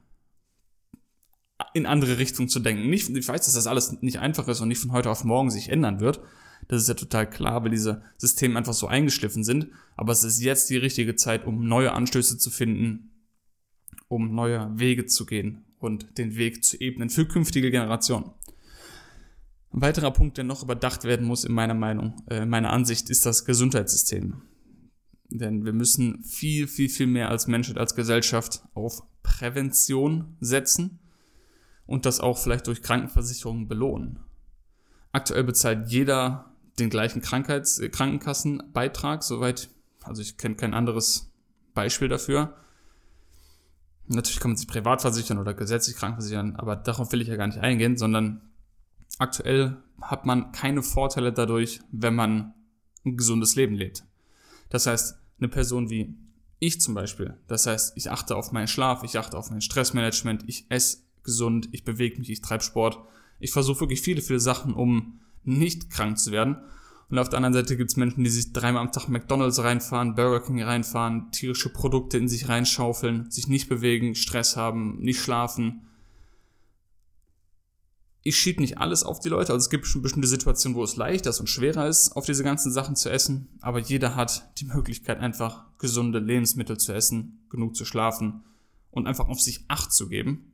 in 1.75 1.87
andere 1.87 2.19
Richtungen 2.19 2.49
zu 2.49 2.59
denken. 2.59 2.89
Nicht, 2.89 3.11
ich 3.11 3.29
weiß, 3.29 3.45
dass 3.45 3.55
das 3.55 3.67
alles 3.67 4.01
nicht 4.03 4.19
einfach 4.19 4.49
ist 4.49 4.61
und 4.61 4.69
nicht 4.69 4.81
von 4.81 4.93
heute 4.93 5.11
auf 5.11 5.25
morgen 5.25 5.51
sich 5.51 5.69
ändern 5.69 6.01
wird. 6.01 6.21
Das 6.69 6.83
ist 6.83 6.89
ja 6.89 6.95
total 6.95 7.29
klar, 7.29 7.63
weil 7.63 7.71
diese 7.71 8.03
Systeme 8.17 8.57
einfach 8.57 8.75
so 8.75 8.87
eingeschliffen 8.87 9.45
sind. 9.45 9.69
Aber 9.97 10.13
es 10.13 10.25
ist 10.25 10.41
jetzt 10.41 10.71
die 10.71 10.77
richtige 10.77 11.17
Zeit, 11.17 11.47
um 11.47 11.67
neue 11.67 11.93
Anstöße 11.93 12.39
zu 12.39 12.51
finden, 12.51 13.11
um 14.09 14.35
neue 14.35 14.71
Wege 14.79 15.07
zu 15.07 15.27
gehen 15.27 15.65
und 15.79 16.19
den 16.19 16.37
Weg 16.37 16.65
zu 16.65 16.81
ebnen 16.81 17.11
für 17.11 17.27
künftige 17.27 17.71
Generationen. 17.71 18.31
Ein 19.73 19.83
weiterer 19.83 20.11
Punkt, 20.11 20.37
der 20.37 20.45
noch 20.45 20.63
überdacht 20.63 21.05
werden 21.05 21.27
muss, 21.27 21.45
in 21.45 21.53
meiner 21.53 21.75
Meinung, 21.75 22.23
äh, 22.29 22.45
meiner 22.45 22.71
Ansicht, 22.71 23.09
ist 23.09 23.25
das 23.25 23.45
Gesundheitssystem. 23.45 24.43
Denn 25.29 25.65
wir 25.65 25.73
müssen 25.73 26.25
viel, 26.25 26.67
viel, 26.67 26.89
viel 26.89 27.07
mehr 27.07 27.31
als 27.31 27.47
Menschheit, 27.47 27.79
als 27.79 27.95
Gesellschaft 27.95 28.65
auf 28.75 29.03
Prävention 29.23 30.37
setzen 30.41 30.99
und 31.87 32.05
das 32.05 32.19
auch 32.19 32.39
vielleicht 32.39 32.67
durch 32.67 32.83
Krankenversicherungen 32.83 33.69
belohnen. 33.69 34.19
Aktuell 35.13 35.45
bezahlt 35.45 35.89
jeder 35.89 36.50
den 36.81 36.91
gleichen 36.91 37.23
Krankheits 37.23 37.79
äh, 37.79 37.89
Krankenkassenbeitrag, 37.89 39.23
soweit, 39.23 39.69
also 40.03 40.23
ich 40.23 40.37
kenne 40.37 40.57
kein 40.57 40.75
anderes 40.75 41.31
Beispiel 41.75 42.09
dafür. 42.09 42.57
Natürlich 44.07 44.41
kann 44.41 44.51
man 44.51 44.57
sich 44.57 44.67
privat 44.67 45.03
versichern 45.03 45.39
oder 45.39 45.55
gesetzlich 45.55 45.97
krankenversichern, 45.97 46.57
aber 46.57 46.75
darauf 46.75 47.13
will 47.13 47.21
ich 47.21 47.29
ja 47.29 47.37
gar 47.37 47.47
nicht 47.47 47.61
eingehen, 47.61 47.97
sondern 47.97 48.41
aktuell 49.19 49.77
hat 50.01 50.27
man 50.27 50.51
keine 50.51 50.83
Vorteile 50.83 51.33
dadurch, 51.33 51.81
wenn 51.93 52.15
man 52.15 52.55
ein 53.05 53.17
gesundes 53.17 53.55
Leben 53.55 53.77
lebt. 53.77 54.05
Das 54.69 54.87
heißt, 54.87 55.17
eine 55.39 55.49
Person 55.49 55.91
wie 55.91 56.17
ich 56.59 56.81
zum 56.81 56.95
Beispiel, 56.95 57.39
das 57.47 57.67
heißt, 57.67 57.97
ich 57.97 58.11
achte 58.11 58.37
auf 58.37 58.53
meinen 58.53 58.69
Schlaf, 58.69 59.05
ich 59.05 59.19
achte 59.19 59.39
auf 59.39 59.51
mein 59.51 59.61
Stressmanagement, 59.61 60.45
ich 60.47 60.67
esse 60.71 60.99
gesund, 61.23 61.69
ich 61.73 61.85
bewege 61.85 62.19
mich, 62.19 62.31
ich 62.31 62.43
treibe 62.43 62.63
Sport. 62.63 62.99
Ich 63.39 63.53
versuche 63.53 63.81
wirklich 63.81 64.03
viele, 64.03 64.21
viele 64.21 64.41
Sachen, 64.41 64.75
um 64.75 65.21
nicht 65.45 65.91
krank 65.91 66.19
zu 66.19 66.33
werden. 66.33 66.57
Und 67.09 67.19
auf 67.19 67.29
der 67.29 67.39
anderen 67.39 67.55
Seite 67.55 67.77
gibt 67.77 67.91
es 67.91 67.97
Menschen, 67.97 68.23
die 68.23 68.31
sich 68.31 68.53
dreimal 68.53 68.83
am 68.83 68.93
Tag 68.93 69.09
McDonalds 69.09 69.63
reinfahren, 69.63 70.15
Burger 70.15 70.45
King 70.45 70.63
reinfahren, 70.63 71.33
tierische 71.33 71.73
Produkte 71.73 72.19
in 72.19 72.29
sich 72.29 72.49
reinschaufeln, 72.49 73.31
sich 73.31 73.49
nicht 73.49 73.69
bewegen, 73.69 74.15
Stress 74.15 74.57
haben, 74.57 75.01
nicht 75.01 75.21
schlafen 75.21 75.83
ich 78.23 78.37
schiebe 78.37 78.61
nicht 78.61 78.79
alles 78.79 79.03
auf 79.03 79.21
die 79.21 79.31
Leute. 79.31 79.53
Also 79.53 79.65
es 79.65 79.71
gibt 79.71 79.87
schon 79.87 80.03
bestimmte 80.03 80.29
Situationen, 80.29 80.77
wo 80.77 80.85
es 80.85 80.97
leichter 80.97 81.33
und 81.41 81.49
schwerer 81.49 81.89
ist, 81.89 82.13
auf 82.17 82.27
diese 82.27 82.45
ganzen 82.45 82.71
Sachen 82.71 82.97
zu 82.97 83.11
essen. 83.11 83.49
Aber 83.61 83.79
jeder 83.79 84.15
hat 84.15 84.51
die 84.59 84.67
Möglichkeit, 84.67 85.21
einfach 85.21 85.65
gesunde 85.79 86.19
Lebensmittel 86.19 86.77
zu 86.77 86.93
essen, 86.93 87.47
genug 87.49 87.77
zu 87.77 87.85
schlafen 87.85 88.45
und 88.91 89.07
einfach 89.07 89.29
auf 89.29 89.41
sich 89.41 89.65
Acht 89.69 89.93
zu 89.93 90.09
geben. 90.09 90.53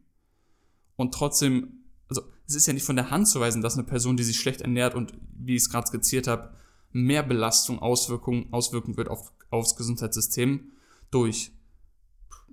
Und 0.94 1.12
trotzdem, 1.12 1.75
also 2.08 2.22
es 2.46 2.54
ist 2.54 2.66
ja 2.66 2.72
nicht 2.72 2.84
von 2.84 2.96
der 2.96 3.10
Hand 3.10 3.28
zu 3.28 3.40
weisen, 3.40 3.62
dass 3.62 3.74
eine 3.74 3.84
Person, 3.86 4.16
die 4.16 4.22
sich 4.22 4.38
schlecht 4.38 4.60
ernährt 4.60 4.94
und 4.94 5.12
wie 5.38 5.56
ich 5.56 5.62
es 5.62 5.70
gerade 5.70 5.86
skizziert 5.86 6.26
habe, 6.26 6.54
mehr 6.92 7.22
Belastung, 7.22 7.80
Auswirkungen 7.80 8.52
auswirken 8.52 8.96
wird 8.96 9.08
auf, 9.08 9.32
aufs 9.50 9.76
Gesundheitssystem 9.76 10.72
durch 11.10 11.52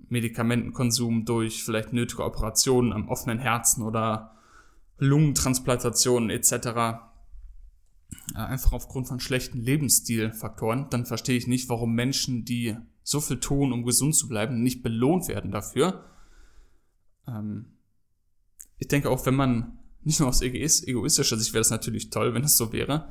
Medikamentenkonsum, 0.08 1.24
durch 1.24 1.64
vielleicht 1.64 1.92
nötige 1.92 2.24
Operationen 2.24 2.92
am 2.92 3.08
offenen 3.08 3.38
Herzen 3.38 3.82
oder 3.82 4.36
Lungentransplantationen 4.98 6.30
etc. 6.30 7.00
Einfach 8.34 8.72
aufgrund 8.72 9.08
von 9.08 9.20
schlechten 9.20 9.60
Lebensstilfaktoren, 9.60 10.88
dann 10.90 11.06
verstehe 11.06 11.36
ich 11.36 11.46
nicht, 11.46 11.68
warum 11.68 11.94
Menschen, 11.94 12.44
die 12.44 12.76
so 13.02 13.20
viel 13.20 13.40
tun, 13.40 13.72
um 13.72 13.84
gesund 13.84 14.14
zu 14.14 14.28
bleiben, 14.28 14.62
nicht 14.62 14.82
belohnt 14.82 15.28
werden 15.28 15.50
dafür. 15.50 16.04
Ähm, 17.26 17.66
ich 18.84 18.88
denke 18.88 19.08
auch, 19.08 19.24
wenn 19.24 19.34
man 19.34 19.78
nicht 20.02 20.20
nur 20.20 20.28
aus 20.28 20.42
egoistischer 20.42 21.38
Sicht 21.38 21.54
wäre 21.54 21.60
das 21.60 21.70
natürlich 21.70 22.10
toll, 22.10 22.34
wenn 22.34 22.44
es 22.44 22.58
so 22.58 22.70
wäre, 22.74 23.08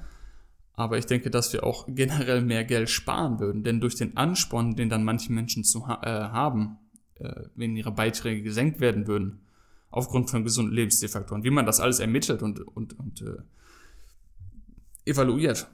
aber 0.73 0.99
ich 0.99 1.07
denke, 1.07 1.31
dass 1.31 1.51
wir 1.51 1.63
auch 1.63 1.85
generell 1.89 2.41
mehr 2.41 2.63
Geld 2.63 2.91
sparen 2.91 3.39
würden, 3.39 3.63
denn 3.63 3.81
durch 3.81 3.95
den 3.95 4.15
Ansporn, 4.15 4.75
den 4.75 4.89
dann 4.89 5.03
manche 5.03 5.33
Menschen 5.33 5.63
zu 5.63 5.87
ha 5.87 6.01
äh, 6.03 6.29
haben, 6.29 6.77
äh, 7.15 7.45
wenn 7.55 7.75
ihre 7.75 7.91
Beiträge 7.91 8.43
gesenkt 8.43 8.79
werden 8.79 9.07
würden, 9.07 9.41
aufgrund 9.89 10.29
von 10.29 10.43
gesunden 10.43 10.75
Lebensstilfaktoren. 10.75 11.43
Wie 11.43 11.49
man 11.49 11.65
das 11.65 11.79
alles 11.79 11.99
ermittelt 11.99 12.43
und, 12.43 12.59
und, 12.59 12.99
und 12.99 13.21
äh, 13.21 15.09
evaluiert, 15.09 15.67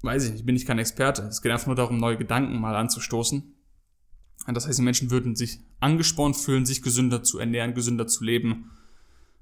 weiß 0.00 0.24
ich 0.24 0.32
nicht, 0.32 0.46
bin 0.46 0.56
ich 0.56 0.64
kein 0.64 0.78
Experte. 0.78 1.22
Es 1.24 1.42
geht 1.42 1.52
einfach 1.52 1.66
nur 1.66 1.76
darum, 1.76 1.98
neue 1.98 2.16
Gedanken 2.16 2.58
mal 2.58 2.74
anzustoßen. 2.74 3.52
Das 4.46 4.66
heißt, 4.66 4.78
die 4.78 4.82
Menschen 4.82 5.10
würden 5.10 5.36
sich 5.36 5.60
angespornt 5.80 6.36
fühlen, 6.36 6.64
sich 6.64 6.80
gesünder 6.80 7.22
zu 7.22 7.38
ernähren, 7.38 7.74
gesünder 7.74 8.06
zu 8.06 8.24
leben. 8.24 8.70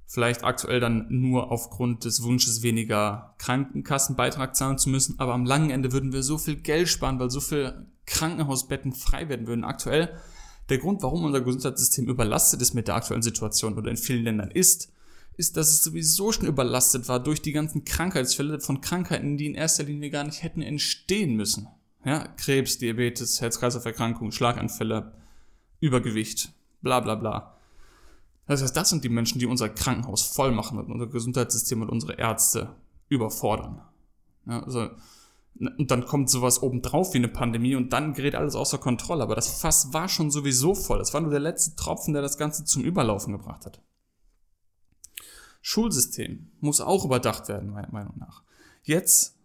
Vielleicht 0.07 0.45
aktuell 0.45 0.81
dann 0.81 1.07
nur 1.09 1.51
aufgrund 1.51 2.05
des 2.05 2.23
Wunsches, 2.23 2.63
weniger 2.63 3.35
Krankenkassenbeitrag 3.39 4.55
zahlen 4.55 4.79
zu 4.79 4.91
müssen. 4.91 5.19
Aber 5.19 5.35
am 5.35 5.47
langen 5.47 5.71
Ende 5.71 5.93
würden 5.93 6.13
wir 6.13 6.23
so 6.23 6.39
viel 6.39 6.57
Geld 6.57 6.89
sparen, 6.89 7.19
weil 7.19 7.31
so 7.31 7.41
viel 7.41 7.87
Krankenhausbetten 8.07 8.93
frei 8.93 9.29
werden 9.29 9.47
würden. 9.47 9.65
Aktuell 9.65 10.15
der 10.69 10.79
Grund, 10.79 11.03
warum 11.03 11.25
unser 11.25 11.41
Gesundheitssystem 11.41 12.07
überlastet 12.07 12.63
ist 12.63 12.75
mit 12.75 12.89
der 12.89 12.97
aktuellen 12.97 13.23
Situation 13.23 13.77
oder 13.77 13.91
in 13.91 13.97
vielen 13.97 14.25
Ländern 14.25 14.51
ist, 14.51 14.93
ist, 15.37 15.57
dass 15.57 15.69
es 15.69 15.83
sowieso 15.83 16.33
schon 16.33 16.47
überlastet 16.47 17.09
war 17.09 17.21
durch 17.21 17.43
die 17.43 17.53
ganzen 17.53 17.85
Krankheitsfälle 17.85 18.61
von 18.61 18.81
Krankheiten, 18.81 19.37
die 19.37 19.47
in 19.47 19.55
erster 19.55 19.85
Linie 19.85 20.11
gar 20.11 20.25
nicht 20.25 20.43
hätten 20.43 20.63
entstehen 20.63 21.35
müssen. 21.35 21.67
Ja, 22.05 22.29
Krebs, 22.37 22.79
Diabetes, 22.79 23.41
Herz-Kreislauf-Erkrankungen, 23.41 24.33
Schlaganfälle, 24.33 25.13
Übergewicht, 25.81 26.53
bla 26.83 27.01
bla 27.01 27.15
bla. 27.15 27.54
Das 28.47 28.63
heißt, 28.63 28.77
das 28.77 28.91
sind 28.91 29.05
die 29.05 29.09
Menschen, 29.09 29.39
die 29.39 29.47
unser 29.47 29.69
Krankenhaus 29.69 30.23
voll 30.23 30.53
machen 30.53 30.79
und 30.79 30.91
unser 30.91 31.07
Gesundheitssystem 31.07 31.81
und 31.83 31.89
unsere 31.89 32.19
Ärzte 32.19 32.75
überfordern. 33.09 33.81
Ja, 34.47 34.63
also 34.63 34.91
und 35.57 35.91
dann 35.91 36.05
kommt 36.05 36.31
sowas 36.31 36.63
obendrauf 36.63 37.15
wie 37.15 37.19
eine 37.19 37.29
Pandemie 37.29 37.77
und 37.77 37.93
dann 37.93 38.15
gerät 38.15 38.35
alles 38.35 38.57
außer 38.57 38.79
Kontrolle. 38.79 39.23
Aber 39.23 39.37
das 39.37 39.61
Fass 39.61 39.93
war 39.93 40.09
schon 40.09 40.31
sowieso 40.31 40.75
voll. 40.75 40.99
Das 40.99 41.15
war 41.15 41.21
nur 41.21 41.31
der 41.31 41.41
letzte 41.41 41.77
Tropfen, 41.77 42.13
der 42.13 42.23
das 42.23 42.39
Ganze 42.39 42.65
zum 42.65 42.83
Überlaufen 42.83 43.33
gebracht 43.33 43.65
hat. 43.65 43.81
Schulsystem 45.63 46.51
muss 46.61 46.81
auch 46.81 47.05
überdacht 47.05 47.49
werden, 47.49 47.71
meiner 47.71 47.91
Meinung 47.93 48.19
nach. 48.19 48.43
Jetzt, 48.83 49.39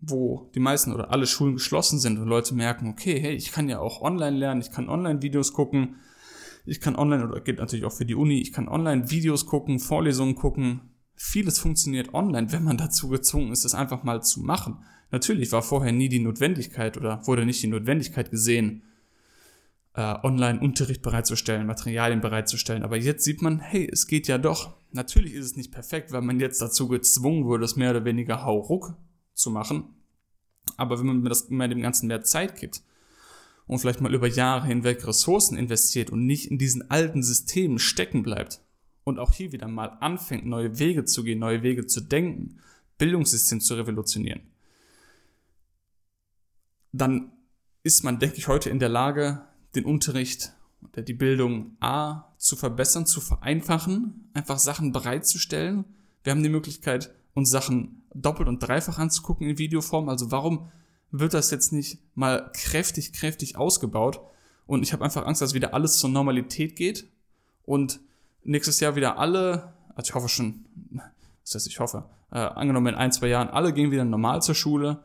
wo 0.00 0.50
die 0.54 0.60
meisten 0.60 0.92
oder 0.92 1.10
alle 1.10 1.26
Schulen 1.26 1.54
geschlossen 1.54 2.00
sind 2.00 2.18
und 2.18 2.26
Leute 2.26 2.54
merken, 2.54 2.88
okay, 2.88 3.20
hey, 3.20 3.34
ich 3.34 3.52
kann 3.52 3.68
ja 3.68 3.78
auch 3.78 4.00
online 4.00 4.38
lernen, 4.38 4.62
ich 4.62 4.72
kann 4.72 4.88
online 4.88 5.22
Videos 5.22 5.52
gucken, 5.52 5.96
ich 6.64 6.80
kann 6.80 6.96
online, 6.96 7.26
oder 7.26 7.40
geht 7.40 7.58
natürlich 7.58 7.84
auch 7.84 7.92
für 7.92 8.04
die 8.04 8.14
Uni, 8.14 8.40
ich 8.40 8.52
kann 8.52 8.68
online 8.68 9.10
Videos 9.10 9.46
gucken, 9.46 9.78
Vorlesungen 9.78 10.34
gucken. 10.34 10.90
Vieles 11.14 11.58
funktioniert 11.58 12.14
online, 12.14 12.52
wenn 12.52 12.64
man 12.64 12.76
dazu 12.76 13.08
gezwungen 13.08 13.52
ist, 13.52 13.64
es 13.64 13.74
einfach 13.74 14.02
mal 14.04 14.22
zu 14.22 14.40
machen. 14.40 14.78
Natürlich 15.10 15.52
war 15.52 15.62
vorher 15.62 15.92
nie 15.92 16.08
die 16.08 16.20
Notwendigkeit 16.20 16.96
oder 16.96 17.26
wurde 17.26 17.44
nicht 17.44 17.62
die 17.62 17.66
Notwendigkeit 17.66 18.30
gesehen, 18.30 18.82
äh, 19.94 20.14
Online-Unterricht 20.22 21.02
bereitzustellen, 21.02 21.66
Materialien 21.66 22.20
bereitzustellen. 22.20 22.84
Aber 22.84 22.96
jetzt 22.96 23.24
sieht 23.24 23.42
man, 23.42 23.58
hey, 23.58 23.88
es 23.90 24.06
geht 24.06 24.28
ja 24.28 24.38
doch. 24.38 24.76
Natürlich 24.92 25.34
ist 25.34 25.46
es 25.46 25.56
nicht 25.56 25.72
perfekt, 25.72 26.12
weil 26.12 26.22
man 26.22 26.40
jetzt 26.40 26.62
dazu 26.62 26.88
gezwungen 26.88 27.44
wurde, 27.44 27.64
es 27.64 27.76
mehr 27.76 27.90
oder 27.90 28.04
weniger 28.04 28.44
hauruck 28.44 28.94
zu 29.34 29.50
machen. 29.50 29.94
Aber 30.76 30.98
wenn 30.98 31.06
man 31.06 31.24
das 31.24 31.42
immer 31.42 31.68
dem 31.68 31.82
Ganzen 31.82 32.06
mehr 32.06 32.22
Zeit 32.22 32.56
gibt 32.56 32.82
und 33.70 33.78
vielleicht 33.78 34.00
mal 34.00 34.12
über 34.12 34.26
Jahre 34.26 34.66
hinweg 34.66 35.06
Ressourcen 35.06 35.56
investiert 35.56 36.10
und 36.10 36.26
nicht 36.26 36.50
in 36.50 36.58
diesen 36.58 36.90
alten 36.90 37.22
Systemen 37.22 37.78
stecken 37.78 38.24
bleibt 38.24 38.60
und 39.04 39.20
auch 39.20 39.32
hier 39.32 39.52
wieder 39.52 39.68
mal 39.68 39.96
anfängt, 40.00 40.44
neue 40.44 40.80
Wege 40.80 41.04
zu 41.04 41.22
gehen, 41.22 41.38
neue 41.38 41.62
Wege 41.62 41.86
zu 41.86 42.00
denken, 42.00 42.58
Bildungssystem 42.98 43.60
zu 43.60 43.76
revolutionieren, 43.76 44.40
dann 46.90 47.30
ist 47.84 48.02
man, 48.02 48.18
denke 48.18 48.38
ich, 48.38 48.48
heute 48.48 48.70
in 48.70 48.80
der 48.80 48.88
Lage, 48.88 49.42
den 49.76 49.84
Unterricht 49.84 50.52
oder 50.82 51.02
die 51.02 51.14
Bildung 51.14 51.76
A 51.78 52.24
zu 52.38 52.56
verbessern, 52.56 53.06
zu 53.06 53.20
vereinfachen, 53.20 54.30
einfach 54.34 54.58
Sachen 54.58 54.90
bereitzustellen. 54.90 55.84
Wir 56.24 56.32
haben 56.32 56.42
die 56.42 56.48
Möglichkeit, 56.48 57.14
uns 57.34 57.50
Sachen 57.50 58.02
doppelt 58.14 58.48
und 58.48 58.58
dreifach 58.58 58.98
anzugucken 58.98 59.46
in 59.46 59.58
Videoform. 59.58 60.08
Also 60.08 60.32
warum, 60.32 60.72
wird 61.12 61.34
das 61.34 61.50
jetzt 61.50 61.72
nicht 61.72 61.98
mal 62.14 62.50
kräftig, 62.52 63.12
kräftig 63.12 63.56
ausgebaut. 63.56 64.20
Und 64.66 64.82
ich 64.82 64.92
habe 64.92 65.04
einfach 65.04 65.26
Angst, 65.26 65.42
dass 65.42 65.54
wieder 65.54 65.74
alles 65.74 65.98
zur 65.98 66.10
Normalität 66.10 66.76
geht 66.76 67.08
und 67.64 68.00
nächstes 68.44 68.80
Jahr 68.80 68.94
wieder 68.94 69.18
alle, 69.18 69.72
also 69.94 70.10
ich 70.10 70.14
hoffe 70.14 70.28
schon, 70.28 70.64
was 71.42 71.54
heißt 71.54 71.66
ich 71.66 71.80
hoffe, 71.80 72.04
äh, 72.30 72.38
angenommen 72.38 72.88
in 72.88 72.94
ein, 72.94 73.12
zwei 73.12 73.28
Jahren, 73.28 73.48
alle 73.48 73.72
gehen 73.72 73.90
wieder 73.90 74.04
normal 74.04 74.42
zur 74.42 74.54
Schule, 74.54 75.02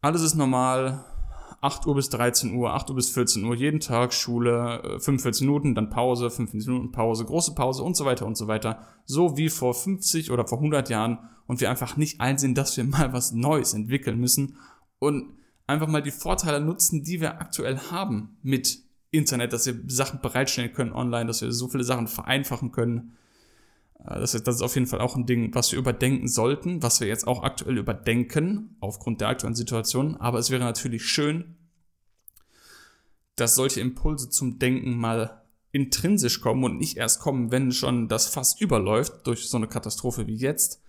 alles 0.00 0.22
ist 0.22 0.34
normal, 0.34 1.04
8 1.62 1.86
Uhr 1.86 1.94
bis 1.94 2.08
13 2.08 2.54
Uhr, 2.54 2.72
8 2.72 2.88
Uhr 2.90 2.96
bis 2.96 3.10
14 3.10 3.44
Uhr, 3.44 3.54
jeden 3.54 3.80
Tag 3.80 4.14
Schule, 4.14 4.98
45 4.98 5.42
äh, 5.42 5.44
Minuten, 5.44 5.74
dann 5.74 5.90
Pause, 5.90 6.30
15 6.30 6.60
Minuten 6.60 6.90
Pause, 6.90 7.24
große 7.24 7.54
Pause 7.54 7.82
und 7.82 7.96
so 7.96 8.06
weiter 8.06 8.24
und 8.24 8.36
so 8.36 8.48
weiter. 8.48 8.86
So 9.04 9.36
wie 9.36 9.50
vor 9.50 9.74
50 9.74 10.30
oder 10.30 10.46
vor 10.46 10.58
100 10.58 10.88
Jahren 10.88 11.18
und 11.46 11.60
wir 11.60 11.68
einfach 11.68 11.98
nicht 11.98 12.20
einsehen, 12.20 12.54
dass 12.54 12.76
wir 12.78 12.84
mal 12.84 13.12
was 13.12 13.32
Neues 13.32 13.74
entwickeln 13.74 14.18
müssen 14.18 14.56
und 15.00 15.36
einfach 15.66 15.88
mal 15.88 16.02
die 16.02 16.12
Vorteile 16.12 16.60
nutzen, 16.60 17.02
die 17.02 17.20
wir 17.20 17.40
aktuell 17.40 17.78
haben 17.90 18.36
mit 18.42 18.78
Internet, 19.10 19.52
dass 19.52 19.66
wir 19.66 19.74
Sachen 19.88 20.20
bereitstellen 20.20 20.72
können 20.72 20.92
online, 20.92 21.26
dass 21.26 21.42
wir 21.42 21.50
so 21.50 21.68
viele 21.68 21.82
Sachen 21.82 22.06
vereinfachen 22.06 22.70
können. 22.70 23.16
Äh, 23.98 24.20
das 24.20 24.34
ist, 24.34 24.46
das 24.46 24.56
ist 24.56 24.62
auf 24.62 24.74
jeden 24.74 24.86
Fall 24.86 25.00
auch 25.00 25.16
ein 25.16 25.26
Ding, 25.26 25.52
was 25.54 25.72
wir 25.72 25.78
überdenken 25.78 26.28
sollten, 26.28 26.82
was 26.82 27.00
wir 27.00 27.08
jetzt 27.08 27.26
auch 27.26 27.42
aktuell 27.42 27.78
überdenken, 27.78 28.76
aufgrund 28.80 29.20
der 29.20 29.28
aktuellen 29.28 29.56
Situation. 29.56 30.16
Aber 30.16 30.38
es 30.38 30.50
wäre 30.50 30.62
natürlich 30.62 31.04
schön, 31.04 31.56
dass 33.34 33.54
solche 33.54 33.80
Impulse 33.80 34.28
zum 34.28 34.58
Denken 34.58 34.96
mal 34.96 35.42
intrinsisch 35.72 36.40
kommen 36.40 36.64
und 36.64 36.78
nicht 36.78 36.96
erst 36.96 37.20
kommen, 37.20 37.50
wenn 37.50 37.72
schon 37.72 38.08
das 38.08 38.26
fast 38.26 38.60
überläuft 38.60 39.26
durch 39.26 39.48
so 39.48 39.56
eine 39.56 39.68
Katastrophe 39.68 40.26
wie 40.26 40.34
jetzt. 40.34 40.79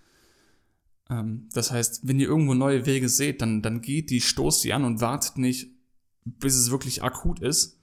Ähm, 1.12 1.50
das 1.54 1.72
heißt, 1.72 2.08
wenn 2.08 2.20
ihr 2.20 2.28
irgendwo 2.28 2.54
neue 2.54 2.86
Wege 2.86 3.10
seht, 3.10 3.42
dann, 3.42 3.62
dann 3.62 3.82
geht 3.82 4.10
die, 4.10 4.22
stoßt 4.22 4.64
die 4.64 4.74
an 4.74 4.86
und 4.86 5.02
wartet 5.02 5.38
nicht, 5.38 5.70
bis 6.24 6.56
es 6.56 6.72
wirklich 6.72 7.04
akut 7.04 7.42
ist, 7.42 7.78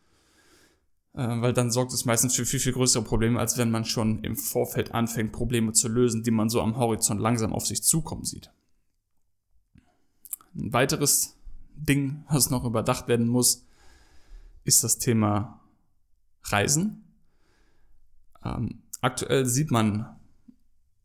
äh, 1.12 1.40
weil 1.40 1.52
dann 1.52 1.70
sorgt 1.70 1.92
es 1.92 2.06
meistens 2.06 2.34
für 2.34 2.46
viel, 2.46 2.58
viel 2.58 2.72
größere 2.72 3.04
Probleme, 3.04 3.38
als 3.38 3.58
wenn 3.58 3.70
man 3.70 3.84
schon 3.84 4.24
im 4.24 4.34
Vorfeld 4.34 4.94
anfängt, 4.94 5.32
Probleme 5.32 5.72
zu 5.72 5.88
lösen, 5.88 6.22
die 6.22 6.30
man 6.30 6.48
so 6.48 6.62
am 6.62 6.76
Horizont 6.76 7.20
langsam 7.20 7.52
auf 7.52 7.66
sich 7.66 7.82
zukommen 7.82 8.24
sieht. 8.24 8.50
Ein 10.54 10.72
weiteres 10.72 11.36
Ding, 11.76 12.24
was 12.30 12.50
noch 12.50 12.64
überdacht 12.64 13.08
werden 13.08 13.28
muss, 13.28 13.66
ist 14.64 14.82
das 14.82 14.98
Thema 14.98 15.60
Reisen. 16.44 17.04
Ähm, 18.42 18.82
aktuell 19.00 19.44
sieht 19.46 19.70
man, 19.70 20.16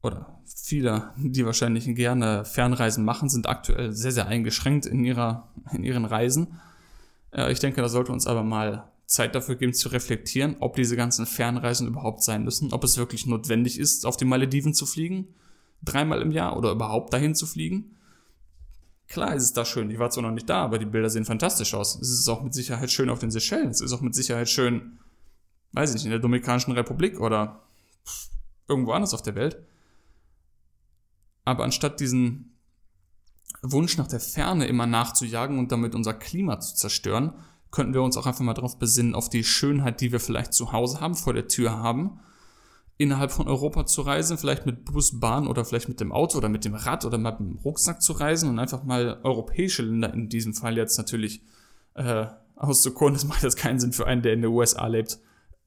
oder 0.02 0.40
viele, 0.56 1.12
die 1.18 1.46
wahrscheinlich 1.46 1.86
gerne 1.96 2.46
Fernreisen 2.46 3.04
machen, 3.04 3.30
sind 3.30 3.48
aktuell 3.48 3.92
sehr, 3.94 4.12
sehr 4.12 4.28
eingeschränkt 4.28 4.86
in, 4.86 5.04
ihrer, 5.04 5.50
in 5.72 5.84
ihren 5.84 6.06
Reisen. 6.06 6.60
Äh, 7.32 7.52
ich 7.52 7.60
denke, 7.60 7.82
da 7.82 7.90
sollte 7.90 8.12
uns 8.12 8.28
aber 8.28 8.44
mal 8.44 8.90
Zeit 9.06 9.36
dafür 9.36 9.56
geben 9.56 9.74
zu 9.74 9.90
reflektieren, 9.90 10.56
ob 10.60 10.76
diese 10.76 10.96
ganzen 10.96 11.26
Fernreisen 11.26 11.88
überhaupt 11.88 12.24
sein 12.24 12.44
müssen, 12.44 12.74
ob 12.74 12.84
es 12.84 12.98
wirklich 12.98 13.26
notwendig 13.26 13.80
ist, 13.80 14.06
auf 14.06 14.18
die 14.18 14.26
Malediven 14.26 14.74
zu 14.74 14.86
fliegen, 14.86 15.28
dreimal 15.84 16.22
im 16.22 16.32
Jahr 16.32 16.58
oder 16.58 16.72
überhaupt 16.72 17.14
dahin 17.14 17.36
zu 17.36 17.46
fliegen. 17.46 17.98
Klar 19.08 19.36
ist 19.36 19.44
es 19.44 19.54
da 19.54 19.66
schön, 19.66 19.92
ich 19.92 20.00
war 20.00 20.10
zwar 20.10 20.24
noch 20.24 20.32
nicht 20.32 20.50
da, 20.50 20.64
aber 20.64 20.80
die 20.80 20.86
Bilder 20.86 21.10
sehen 21.10 21.26
fantastisch 21.26 21.74
aus. 21.74 22.00
Es 22.02 22.10
ist 22.10 22.28
auch 22.30 22.42
mit 22.42 22.54
Sicherheit 22.54 22.90
schön 22.90 23.10
auf 23.10 23.20
den 23.20 23.30
Seychellen, 23.30 23.70
es 23.70 23.82
ist 23.82 23.94
auch 23.94 24.02
mit 24.02 24.16
Sicherheit 24.16 24.50
schön, 24.50 24.98
weiß 25.74 25.90
ich 25.90 25.96
nicht, 25.96 26.06
in 26.06 26.12
der 26.12 26.20
Dominikanischen 26.20 26.72
Republik 26.72 27.20
oder 27.20 27.62
irgendwo 28.68 28.94
anders 28.94 29.14
auf 29.14 29.22
der 29.22 29.36
Welt. 29.36 29.62
Aber 31.46 31.64
anstatt 31.64 32.00
diesen 32.00 32.58
Wunsch 33.62 33.98
nach 33.98 34.08
der 34.08 34.20
Ferne 34.20 34.68
immer 34.68 34.86
nachzujagen 34.86 35.60
und 35.60 35.72
damit 35.72 35.96
unser 35.96 36.14
Klima 36.14 36.60
zu 36.60 36.76
zerstören, 36.76 37.34
könnten 37.72 37.94
wir 37.94 38.04
uns 38.04 38.18
auch 38.18 38.28
einfach 38.28 38.42
mal 38.42 38.54
darauf 38.54 38.78
besinnen, 38.78 39.16
auf 39.16 39.30
die 39.30 39.44
Schönheit, 39.44 40.02
die 40.02 40.12
wir 40.12 40.20
vielleicht 40.20 40.54
zu 40.54 40.72
Hause 40.72 41.02
haben, 41.02 41.16
vor 41.16 41.34
der 41.34 41.48
Tür 41.48 41.78
haben, 41.78 42.20
innerhalb 42.98 43.32
von 43.32 43.48
Europa 43.48 43.86
zu 43.86 44.02
reisen, 44.02 44.38
vielleicht 44.38 44.66
mit 44.66 44.86
Bus, 44.86 45.20
Bahn 45.20 45.48
oder 45.48 45.66
vielleicht 45.66 45.90
mit 45.90 46.00
dem 46.00 46.12
Auto 46.12 46.38
oder 46.38 46.50
mit 46.50 46.66
dem 46.66 46.76
Rad 46.76 47.06
oder 47.06 47.18
mit 47.18 47.40
dem 47.40 47.58
Rucksack 47.58 48.02
zu 48.02 48.14
reisen 48.14 48.50
und 48.50 48.60
einfach 48.60 48.84
mal 48.84 49.20
europäische 49.24 49.82
Länder 49.82 50.14
in 50.14 50.30
diesem 50.30 50.54
Fall 50.54 50.78
jetzt 50.78 50.98
natürlich 50.98 51.42
äh, 51.96 52.28
auszukoren. 52.56 53.14
Das 53.14 53.26
macht 53.26 53.44
jetzt 53.44 53.58
keinen 53.58 53.80
Sinn 53.80 53.94
für 53.94 54.06
einen, 54.06 54.22
der 54.22 54.34
in 54.34 54.42
den 54.42 54.52
USA 54.52 54.86
lebt, 54.86 55.20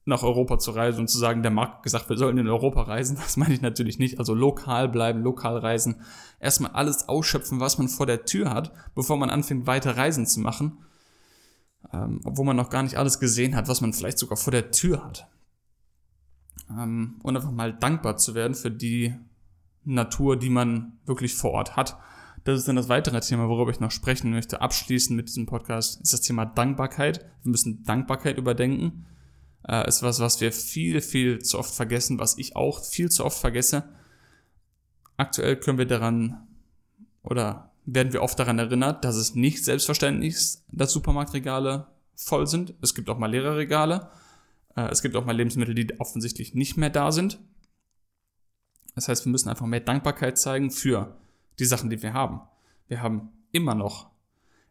nach 0.07 0.23
Europa 0.23 0.57
zu 0.57 0.71
reisen 0.71 1.01
und 1.01 1.07
zu 1.09 1.17
sagen, 1.17 1.41
der 1.41 1.51
Markt 1.51 1.83
gesagt, 1.83 2.09
wir 2.09 2.17
sollen 2.17 2.37
in 2.37 2.47
Europa 2.47 2.83
reisen. 2.83 3.17
Das 3.21 3.37
meine 3.37 3.53
ich 3.53 3.61
natürlich 3.61 3.99
nicht. 3.99 4.19
Also 4.19 4.33
lokal 4.33 4.89
bleiben, 4.89 5.21
lokal 5.21 5.57
reisen. 5.57 6.01
Erstmal 6.39 6.71
alles 6.71 7.09
ausschöpfen, 7.09 7.59
was 7.59 7.77
man 7.77 7.89
vor 7.89 8.05
der 8.05 8.25
Tür 8.25 8.51
hat, 8.51 8.71
bevor 8.95 9.17
man 9.17 9.29
anfängt, 9.29 9.67
weiter 9.67 9.97
Reisen 9.97 10.25
zu 10.25 10.39
machen 10.39 10.79
ähm, 11.93 12.21
obwohl 12.23 12.45
man 12.45 12.55
noch 12.55 12.69
gar 12.69 12.83
nicht 12.83 12.95
alles 12.95 13.19
gesehen 13.19 13.55
hat, 13.55 13.67
was 13.67 13.81
man 13.81 13.93
vielleicht 13.93 14.17
sogar 14.17 14.37
vor 14.37 14.51
der 14.51 14.71
Tür 14.71 15.03
hat. 15.03 15.29
Ähm, 16.69 17.19
und 17.23 17.35
einfach 17.35 17.51
mal 17.51 17.73
dankbar 17.73 18.17
zu 18.17 18.35
werden 18.35 18.55
für 18.55 18.71
die 18.71 19.15
Natur, 19.83 20.37
die 20.37 20.49
man 20.49 20.99
wirklich 21.05 21.33
vor 21.35 21.51
Ort 21.51 21.75
hat. 21.75 21.97
Das 22.43 22.59
ist 22.59 22.67
dann 22.67 22.75
das 22.75 22.89
weitere 22.89 23.19
Thema, 23.19 23.47
worüber 23.49 23.71
ich 23.71 23.79
noch 23.79 23.91
sprechen 23.91 24.31
möchte. 24.31 24.61
Abschließend 24.61 25.15
mit 25.15 25.27
diesem 25.27 25.45
Podcast 25.45 26.01
ist 26.01 26.13
das 26.13 26.21
Thema 26.21 26.45
Dankbarkeit. 26.45 27.25
Wir 27.43 27.51
müssen 27.51 27.83
Dankbarkeit 27.83 28.37
überdenken. 28.37 29.05
Äh, 29.67 29.87
ist 29.87 30.03
was, 30.03 30.19
was 30.19 30.39
wir 30.39 30.51
viel, 30.51 31.01
viel 31.01 31.39
zu 31.39 31.59
oft 31.59 31.73
vergessen, 31.73 32.19
was 32.19 32.37
ich 32.37 32.55
auch 32.55 32.83
viel 32.83 33.09
zu 33.09 33.25
oft 33.25 33.37
vergesse. 33.37 33.83
Aktuell 35.17 35.57
können 35.57 35.77
wir 35.77 35.87
daran 35.87 36.47
oder 37.23 37.71
werden 37.85 38.13
wir 38.13 38.21
oft 38.21 38.37
daran 38.37 38.59
erinnert, 38.59 39.03
dass 39.03 39.15
es 39.15 39.35
nicht 39.35 39.63
selbstverständlich 39.63 40.35
ist, 40.35 40.63
dass 40.71 40.91
Supermarktregale 40.91 41.87
voll 42.15 42.47
sind. 42.47 42.73
Es 42.81 42.95
gibt 42.95 43.09
auch 43.09 43.17
mal 43.17 43.31
leere 43.31 43.57
Regale. 43.57 44.09
Äh, 44.75 44.89
es 44.89 45.01
gibt 45.01 45.15
auch 45.15 45.25
mal 45.25 45.35
Lebensmittel, 45.35 45.75
die 45.75 45.99
offensichtlich 45.99 46.53
nicht 46.53 46.77
mehr 46.77 46.89
da 46.89 47.11
sind. 47.11 47.39
Das 48.95 49.07
heißt, 49.07 49.25
wir 49.25 49.31
müssen 49.31 49.49
einfach 49.49 49.65
mehr 49.65 49.79
Dankbarkeit 49.79 50.37
zeigen 50.37 50.71
für 50.71 51.17
die 51.59 51.65
Sachen, 51.65 51.89
die 51.89 52.01
wir 52.01 52.13
haben. 52.13 52.41
Wir 52.87 53.01
haben 53.01 53.29
immer 53.51 53.75
noch 53.75 54.09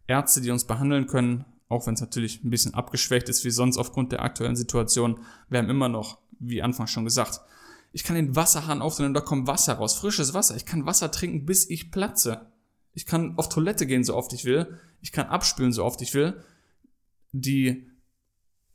Ärzte, 0.07 0.41
die 0.41 0.51
uns 0.51 0.67
behandeln 0.67 1.07
können, 1.07 1.45
auch 1.69 1.87
wenn 1.87 1.95
es 1.95 2.01
natürlich 2.01 2.45
ein 2.45 2.51
bisschen 2.51 2.75
abgeschwächt 2.75 3.29
ist 3.29 3.45
wie 3.45 3.51
sonst 3.51 3.79
aufgrund 3.79 4.13
der 4.13 4.23
aktuellen 4.23 4.57
Situation. 4.57 5.21
Wir 5.49 5.59
haben 5.59 5.71
immer 5.71 5.89
noch, 5.89 6.19
wie 6.39 6.63
Anfang 6.63 6.87
schon 6.87 7.05
gesagt, 7.05 7.41
ich 7.93 8.05
kann 8.05 8.17
den 8.17 8.37
Wasserhahn 8.37 8.83
aufdrehen 8.83 9.09
und 9.09 9.15
da 9.15 9.21
kommt 9.21 9.47
Wasser 9.47 9.75
raus, 9.75 9.97
frisches 9.97 10.35
Wasser. 10.35 10.57
Ich 10.57 10.67
kann 10.67 10.87
Wasser 10.87 11.11
trinken, 11.11 11.47
bis 11.47 11.69
ich 11.69 11.91
platze. 11.91 12.53
Ich 12.93 13.07
kann 13.07 13.39
auf 13.39 13.49
Toilette 13.49 13.87
gehen, 13.87 14.05
so 14.05 14.15
oft 14.15 14.33
ich 14.33 14.45
will. 14.45 14.79
Ich 15.01 15.13
kann 15.13 15.27
abspülen, 15.27 15.73
so 15.73 15.85
oft 15.85 16.03
ich 16.03 16.13
will. 16.15 16.43
Die 17.33 17.89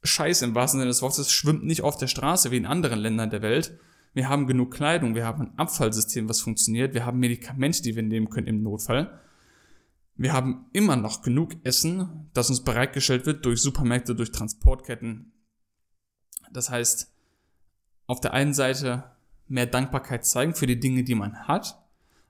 Scheiße 0.04 0.46
im 0.46 0.56
wahrsten 0.56 0.80
Sinne 0.80 0.90
des 0.90 1.02
Wortes 1.02 1.32
schwimmt 1.32 1.64
nicht 1.64 1.84
auf 1.84 1.98
der 1.98 2.08
Straße 2.08 2.52
wie 2.52 2.58
in 2.58 2.66
anderen 2.66 3.00
Ländern 3.00 3.30
der 3.30 3.42
Welt. 3.42 3.78
Wir 4.14 4.28
haben 4.28 4.48
genug 4.48 4.74
Kleidung, 4.74 5.16
wir 5.16 5.26
haben 5.26 5.42
ein 5.42 5.58
Abfallsystem, 5.58 6.28
was 6.28 6.42
funktioniert, 6.42 6.94
wir 6.94 7.06
haben 7.06 7.20
Medikamente, 7.20 7.82
die 7.82 7.96
wir 7.96 8.04
nehmen 8.04 8.30
können 8.30 8.48
im 8.48 8.62
Notfall. 8.62 9.22
Wir 10.16 10.34
haben 10.34 10.66
immer 10.74 10.96
noch 10.96 11.22
genug 11.22 11.56
Essen, 11.64 12.30
das 12.34 12.50
uns 12.50 12.64
bereitgestellt 12.64 13.26
wird 13.26 13.46
durch 13.46 13.62
Supermärkte, 13.62 14.16
durch 14.16 14.32
Transportketten. 14.32 15.32
Das 16.52 16.70
heißt, 16.70 17.12
auf 18.08 18.22
der 18.22 18.34
einen 18.34 18.54
Seite 18.54 19.04
mehr 19.48 19.66
Dankbarkeit 19.66 20.26
zeigen 20.26 20.54
für 20.54 20.68
die 20.68 20.80
Dinge, 20.80 21.04
die 21.04 21.16
man 21.16 21.48
hat, 21.48 21.82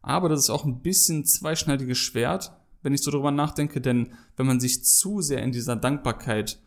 aber 0.02 0.30
das 0.30 0.40
ist 0.42 0.50
auch 0.50 0.66
ein 0.66 0.82
bisschen 0.82 1.26
zweischneidiges 1.26 1.98
Schwert, 1.98 2.54
wenn 2.82 2.94
ich 2.94 3.04
so 3.04 3.12
drüber 3.12 3.32
nachdenke, 3.32 3.82
denn 3.82 4.14
wenn 4.38 4.48
man 4.48 4.60
sich 4.60 4.84
zu 4.84 5.22
sehr 5.22 5.44
in 5.44 5.52
dieser 5.52 5.76
Dankbarkeit 5.76 6.60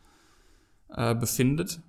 äh, 0.90 1.14
befindet, 1.14 1.83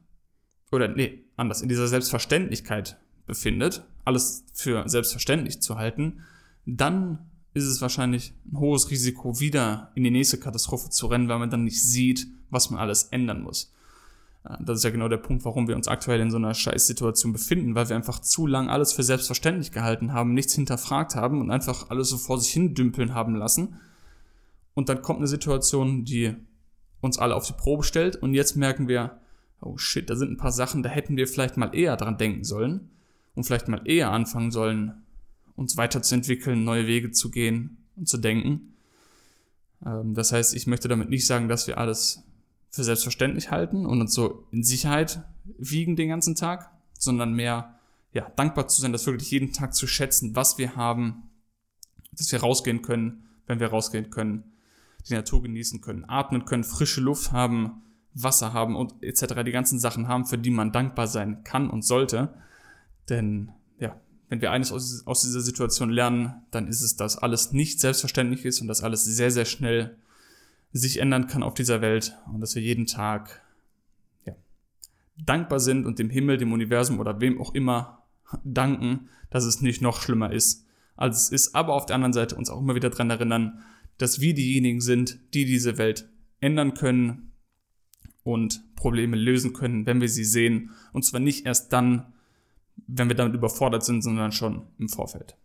oder 0.72 0.88
nee, 0.88 1.24
anders, 1.36 1.62
in 1.62 1.70
dieser 1.70 1.88
Selbstverständlichkeit 1.88 2.98
befindet, 3.28 3.86
alles 4.04 4.46
für 4.54 4.88
selbstverständlich 4.90 5.62
zu 5.62 5.78
halten, 5.78 6.24
dann 6.66 7.30
ist 7.56 7.66
es 7.66 7.82
wahrscheinlich 7.82 8.34
ein 8.52 8.60
hohes 8.60 8.92
Risiko, 8.92 9.40
wieder 9.40 9.90
in 9.96 10.04
die 10.04 10.12
nächste 10.12 10.38
Katastrophe 10.38 10.90
zu 10.90 11.08
rennen, 11.08 11.30
weil 11.30 11.40
man 11.40 11.50
dann 11.50 11.64
nicht 11.64 11.82
sieht, 11.82 12.28
was 12.50 12.70
man 12.70 12.80
alles 12.80 13.04
ändern 13.06 13.42
muss. 13.42 13.74
Das 14.60 14.78
ist 14.78 14.84
ja 14.84 14.92
genau 14.92 15.08
der 15.08 15.18
Punkt, 15.18 15.46
warum 15.46 15.68
wir 15.68 15.76
uns 15.76 15.88
aktuell 15.88 16.20
in 16.20 16.30
so 16.30 16.38
einer 16.38 16.54
Scheißsituation 16.54 17.32
befinden, 17.34 17.74
weil 17.74 17.90
wir 17.90 17.96
einfach 17.96 18.20
zu 18.20 18.46
lang 18.46 18.70
alles 18.70 18.92
für 18.94 19.04
selbstverständlich 19.04 19.72
gehalten 19.72 20.14
haben, 20.14 20.34
nichts 20.34 20.54
hinterfragt 20.54 21.16
haben 21.16 21.42
und 21.42 21.50
einfach 21.50 21.90
alles 21.90 22.10
so 22.10 22.18
vor 22.18 22.40
sich 22.40 22.52
hin 22.52 22.76
dümpeln 22.76 23.16
haben 23.16 23.36
lassen. 23.36 23.80
Und 24.76 24.90
dann 24.90 25.02
kommt 25.02 25.20
eine 25.20 25.28
Situation, 25.28 26.04
die 26.04 26.36
uns 27.00 27.18
alle 27.18 27.36
auf 27.36 27.48
die 27.48 27.54
Probe 27.54 27.84
stellt 27.84 28.18
und 28.18 28.34
jetzt 28.34 28.58
merken 28.58 28.90
wir, 28.90 29.18
oh 29.62 29.78
shit, 29.78 30.10
da 30.10 30.16
sind 30.18 30.32
ein 30.32 30.38
paar 30.38 30.52
Sachen, 30.52 30.84
da 30.84 30.90
hätten 30.90 31.16
wir 31.16 31.28
vielleicht 31.28 31.56
mal 31.56 31.74
eher 31.74 31.96
dran 31.96 32.18
denken 32.18 32.44
sollen 32.44 32.90
und 33.34 33.46
vielleicht 33.46 33.70
mal 33.70 33.82
eher 33.86 34.12
anfangen 34.12 34.52
sollen, 34.52 35.05
uns 35.56 35.78
weiterzuentwickeln, 35.78 36.64
neue 36.64 36.88
Wege 36.88 37.12
zu 37.12 37.32
gehen 37.32 37.78
und 37.96 38.08
zu 38.08 38.18
denken. 38.18 38.74
Ähm, 39.86 40.14
das 40.14 40.32
heißt, 40.32 40.56
ich 40.56 40.68
möchte 40.68 40.88
damit 40.88 41.10
nicht 41.10 41.26
sagen, 41.26 41.48
dass 41.48 41.68
wir 41.68 41.78
alles 41.78 42.24
für 42.70 42.84
selbstverständlich 42.84 43.52
halten 43.52 43.86
und 43.86 44.02
uns 44.02 44.14
so 44.14 44.48
in 44.52 44.64
Sicherheit 44.64 45.24
wiegen 45.58 45.96
den 45.96 46.10
ganzen 46.10 46.36
Tag, 46.36 46.72
sondern 46.98 47.34
mehr 47.34 47.80
ja, 48.12 48.30
dankbar 48.36 48.68
zu 48.68 48.82
sein, 48.82 48.92
das 48.92 49.06
wirklich 49.06 49.32
jeden 49.32 49.54
Tag 49.54 49.74
zu 49.74 49.88
schätzen, 49.88 50.36
was 50.36 50.58
wir 50.58 50.76
haben, 50.76 51.24
dass 52.14 52.32
wir 52.32 52.40
rausgehen 52.40 52.82
können, 52.82 53.24
wenn 53.48 53.60
wir 53.60 53.68
rausgehen 53.68 54.10
können, 54.10 54.44
die 55.08 55.14
Natur 55.14 55.44
genießen 55.44 55.82
können, 55.82 56.06
atmen 56.06 56.46
können, 56.46 56.64
frische 56.64 57.02
Luft 57.02 57.32
haben, 57.32 57.84
Wasser 58.14 58.54
haben 58.54 58.76
und 58.76 59.04
etc. 59.04 59.44
die 59.46 59.52
ganzen 59.52 59.80
Sachen 59.80 60.08
haben, 60.08 60.26
für 60.26 60.38
die 60.38 60.50
man 60.50 60.72
dankbar 60.72 61.08
sein 61.08 61.44
kann 61.44 61.70
und 61.70 61.84
sollte. 61.84 62.34
Denn 63.10 63.52
ja, 63.78 64.00
wenn 64.30 64.42
wir 64.42 64.52
eines 64.52 64.72
aus, 64.72 65.06
aus 65.06 65.22
dieser 65.22 65.42
Situation 65.42 65.90
lernen, 65.90 66.34
dann 66.52 66.68
ist 66.68 66.82
es, 66.82 66.96
dass 66.96 67.18
alles 67.18 67.52
nicht 67.52 67.80
selbstverständlich 67.80 68.46
ist 68.46 68.62
und 68.62 68.68
dass 68.68 68.82
alles 68.82 69.04
sehr, 69.04 69.32
sehr 69.32 69.46
schnell 69.46 69.98
sich 70.72 71.00
ändern 71.00 71.28
kann 71.28 71.44
auf 71.44 71.54
dieser 71.54 71.82
Welt 71.82 72.18
und 72.34 72.42
dass 72.42 72.56
wir 72.56 72.62
jeden 72.62 72.86
Tag 72.86 73.42
ja, 74.26 74.36
dankbar 75.18 75.60
sind 75.60 75.86
und 75.86 76.00
dem 76.00 76.10
Himmel, 76.10 76.38
dem 76.38 76.52
Universum 76.52 77.00
oder 77.00 77.22
wem 77.22 77.40
auch 77.40 77.54
immer 77.54 78.04
danken, 78.44 79.10
dass 79.30 79.46
es 79.46 79.62
nicht 79.62 79.82
noch 79.82 80.02
schlimmer 80.02 80.34
ist, 80.34 80.66
als 80.96 81.24
es 81.24 81.30
ist. 81.30 81.56
Aber 81.56 81.74
auf 81.74 81.86
der 81.86 81.96
anderen 81.96 82.14
Seite 82.14 82.36
uns 82.36 82.50
auch 82.50 82.60
immer 82.60 82.76
wieder 82.76 82.90
daran 82.90 83.10
erinnern, 83.10 83.64
dass 83.98 84.20
wir 84.20 84.34
diejenigen 84.34 84.82
sind, 84.82 85.20
die 85.34 85.46
diese 85.46 85.78
Welt 85.78 86.10
ändern 86.42 86.74
können 86.74 87.32
und 88.24 88.64
Probleme 88.76 89.16
lösen 89.16 89.54
können, 89.54 89.86
wenn 89.86 90.02
wir 90.02 90.10
sie 90.10 90.26
sehen. 90.26 90.72
Und 90.92 91.06
zwar 91.06 91.20
nicht 91.20 91.46
erst 91.46 91.72
dann, 91.72 92.14
wenn 92.88 93.08
wir 93.08 93.16
damit 93.16 93.34
überfordert 93.34 93.84
sind, 93.84 94.02
sondern 94.02 94.32
schon 94.32 94.64
im 94.78 94.90
Vorfeld. 94.90 95.36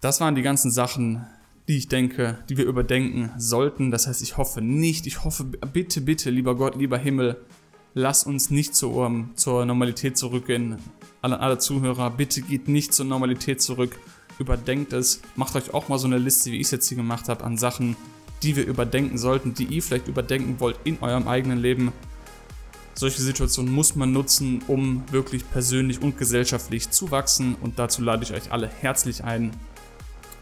Das 0.00 0.20
waren 0.20 0.34
die 0.34 0.42
ganzen 0.42 0.70
Sachen, 0.70 1.26
die 1.68 1.76
ich 1.76 1.88
denke, 1.88 2.38
die 2.48 2.56
wir 2.56 2.64
überdenken 2.64 3.30
sollten. 3.38 3.90
Das 3.90 4.06
heißt, 4.06 4.22
ich 4.22 4.36
hoffe 4.36 4.60
nicht, 4.60 5.06
ich 5.06 5.24
hoffe, 5.24 5.44
bitte, 5.44 6.00
bitte, 6.00 6.30
lieber 6.30 6.56
Gott, 6.56 6.74
lieber 6.76 6.98
Himmel, 6.98 7.36
lass 7.94 8.24
uns 8.24 8.50
nicht 8.50 8.74
zur, 8.74 9.06
um, 9.06 9.30
zur 9.36 9.64
Normalität 9.64 10.16
zurückgehen. 10.16 10.78
Alle, 11.20 11.38
alle 11.38 11.58
Zuhörer, 11.58 12.10
bitte 12.10 12.42
geht 12.42 12.68
nicht 12.68 12.92
zur 12.92 13.06
Normalität 13.06 13.62
zurück. 13.62 13.98
Überdenkt 14.38 14.92
es. 14.92 15.22
Macht 15.36 15.54
euch 15.54 15.72
auch 15.72 15.88
mal 15.88 15.98
so 15.98 16.08
eine 16.08 16.18
Liste, 16.18 16.50
wie 16.50 16.56
ich 16.56 16.66
es 16.66 16.70
jetzt 16.72 16.88
hier 16.88 16.96
gemacht 16.96 17.28
habe, 17.28 17.44
an 17.44 17.56
Sachen, 17.56 17.96
die 18.42 18.56
wir 18.56 18.66
überdenken 18.66 19.18
sollten, 19.18 19.54
die 19.54 19.64
ihr 19.64 19.82
vielleicht 19.82 20.08
überdenken 20.08 20.58
wollt 20.58 20.76
in 20.84 20.98
eurem 21.00 21.28
eigenen 21.28 21.58
Leben. 21.58 21.92
Solche 22.94 23.22
Situationen 23.22 23.72
muss 23.72 23.96
man 23.96 24.12
nutzen, 24.12 24.62
um 24.66 25.02
wirklich 25.10 25.48
persönlich 25.50 26.02
und 26.02 26.18
gesellschaftlich 26.18 26.90
zu 26.90 27.10
wachsen 27.10 27.56
und 27.60 27.78
dazu 27.78 28.02
lade 28.02 28.22
ich 28.22 28.32
euch 28.32 28.52
alle 28.52 28.68
herzlich 28.68 29.24
ein. 29.24 29.50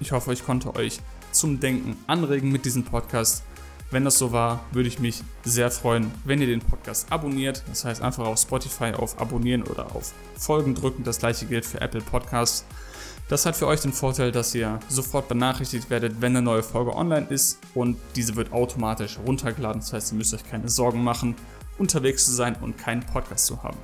Ich 0.00 0.12
hoffe, 0.12 0.32
ich 0.32 0.44
konnte 0.44 0.74
euch 0.74 1.00
zum 1.32 1.60
Denken 1.60 1.96
anregen 2.06 2.50
mit 2.50 2.64
diesem 2.64 2.84
Podcast. 2.84 3.44
Wenn 3.92 4.04
das 4.04 4.18
so 4.18 4.30
war, 4.30 4.64
würde 4.72 4.88
ich 4.88 5.00
mich 5.00 5.22
sehr 5.44 5.70
freuen, 5.70 6.12
wenn 6.24 6.40
ihr 6.40 6.46
den 6.46 6.60
Podcast 6.60 7.10
abonniert. 7.10 7.64
Das 7.68 7.84
heißt 7.84 8.02
einfach 8.02 8.24
auf 8.24 8.38
Spotify 8.38 8.92
auf 8.92 9.20
Abonnieren 9.20 9.64
oder 9.64 9.94
auf 9.96 10.12
Folgen 10.36 10.76
drücken. 10.76 11.02
Das 11.02 11.18
gleiche 11.18 11.46
gilt 11.46 11.66
für 11.66 11.80
Apple 11.80 12.00
Podcasts. 12.00 12.64
Das 13.28 13.46
hat 13.46 13.56
für 13.56 13.66
euch 13.66 13.80
den 13.80 13.92
Vorteil, 13.92 14.32
dass 14.32 14.54
ihr 14.54 14.80
sofort 14.88 15.28
benachrichtigt 15.28 15.88
werdet, 15.90 16.20
wenn 16.20 16.36
eine 16.36 16.42
neue 16.42 16.62
Folge 16.62 16.94
online 16.94 17.26
ist 17.30 17.58
und 17.74 17.96
diese 18.16 18.34
wird 18.36 18.52
automatisch 18.52 19.18
runtergeladen. 19.24 19.80
Das 19.80 19.92
heißt, 19.92 20.12
ihr 20.12 20.18
müsst 20.18 20.34
euch 20.34 20.44
keine 20.48 20.68
Sorgen 20.68 21.02
machen, 21.04 21.36
unterwegs 21.80 22.26
zu 22.26 22.32
sein 22.32 22.54
und 22.60 22.78
keinen 22.78 23.00
Podcast 23.00 23.46
zu 23.46 23.62
haben. 23.62 23.78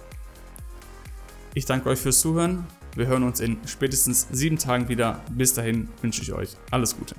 Ich 1.54 1.64
danke 1.64 1.88
euch 1.88 1.98
fürs 1.98 2.20
Zuhören. 2.20 2.66
Wir 2.94 3.06
hören 3.06 3.22
uns 3.24 3.40
in 3.40 3.58
spätestens 3.66 4.28
sieben 4.30 4.58
Tagen 4.58 4.88
wieder. 4.88 5.20
Bis 5.30 5.54
dahin 5.54 5.88
wünsche 6.02 6.22
ich 6.22 6.32
euch 6.32 6.56
alles 6.70 6.96
Gute. 6.96 7.16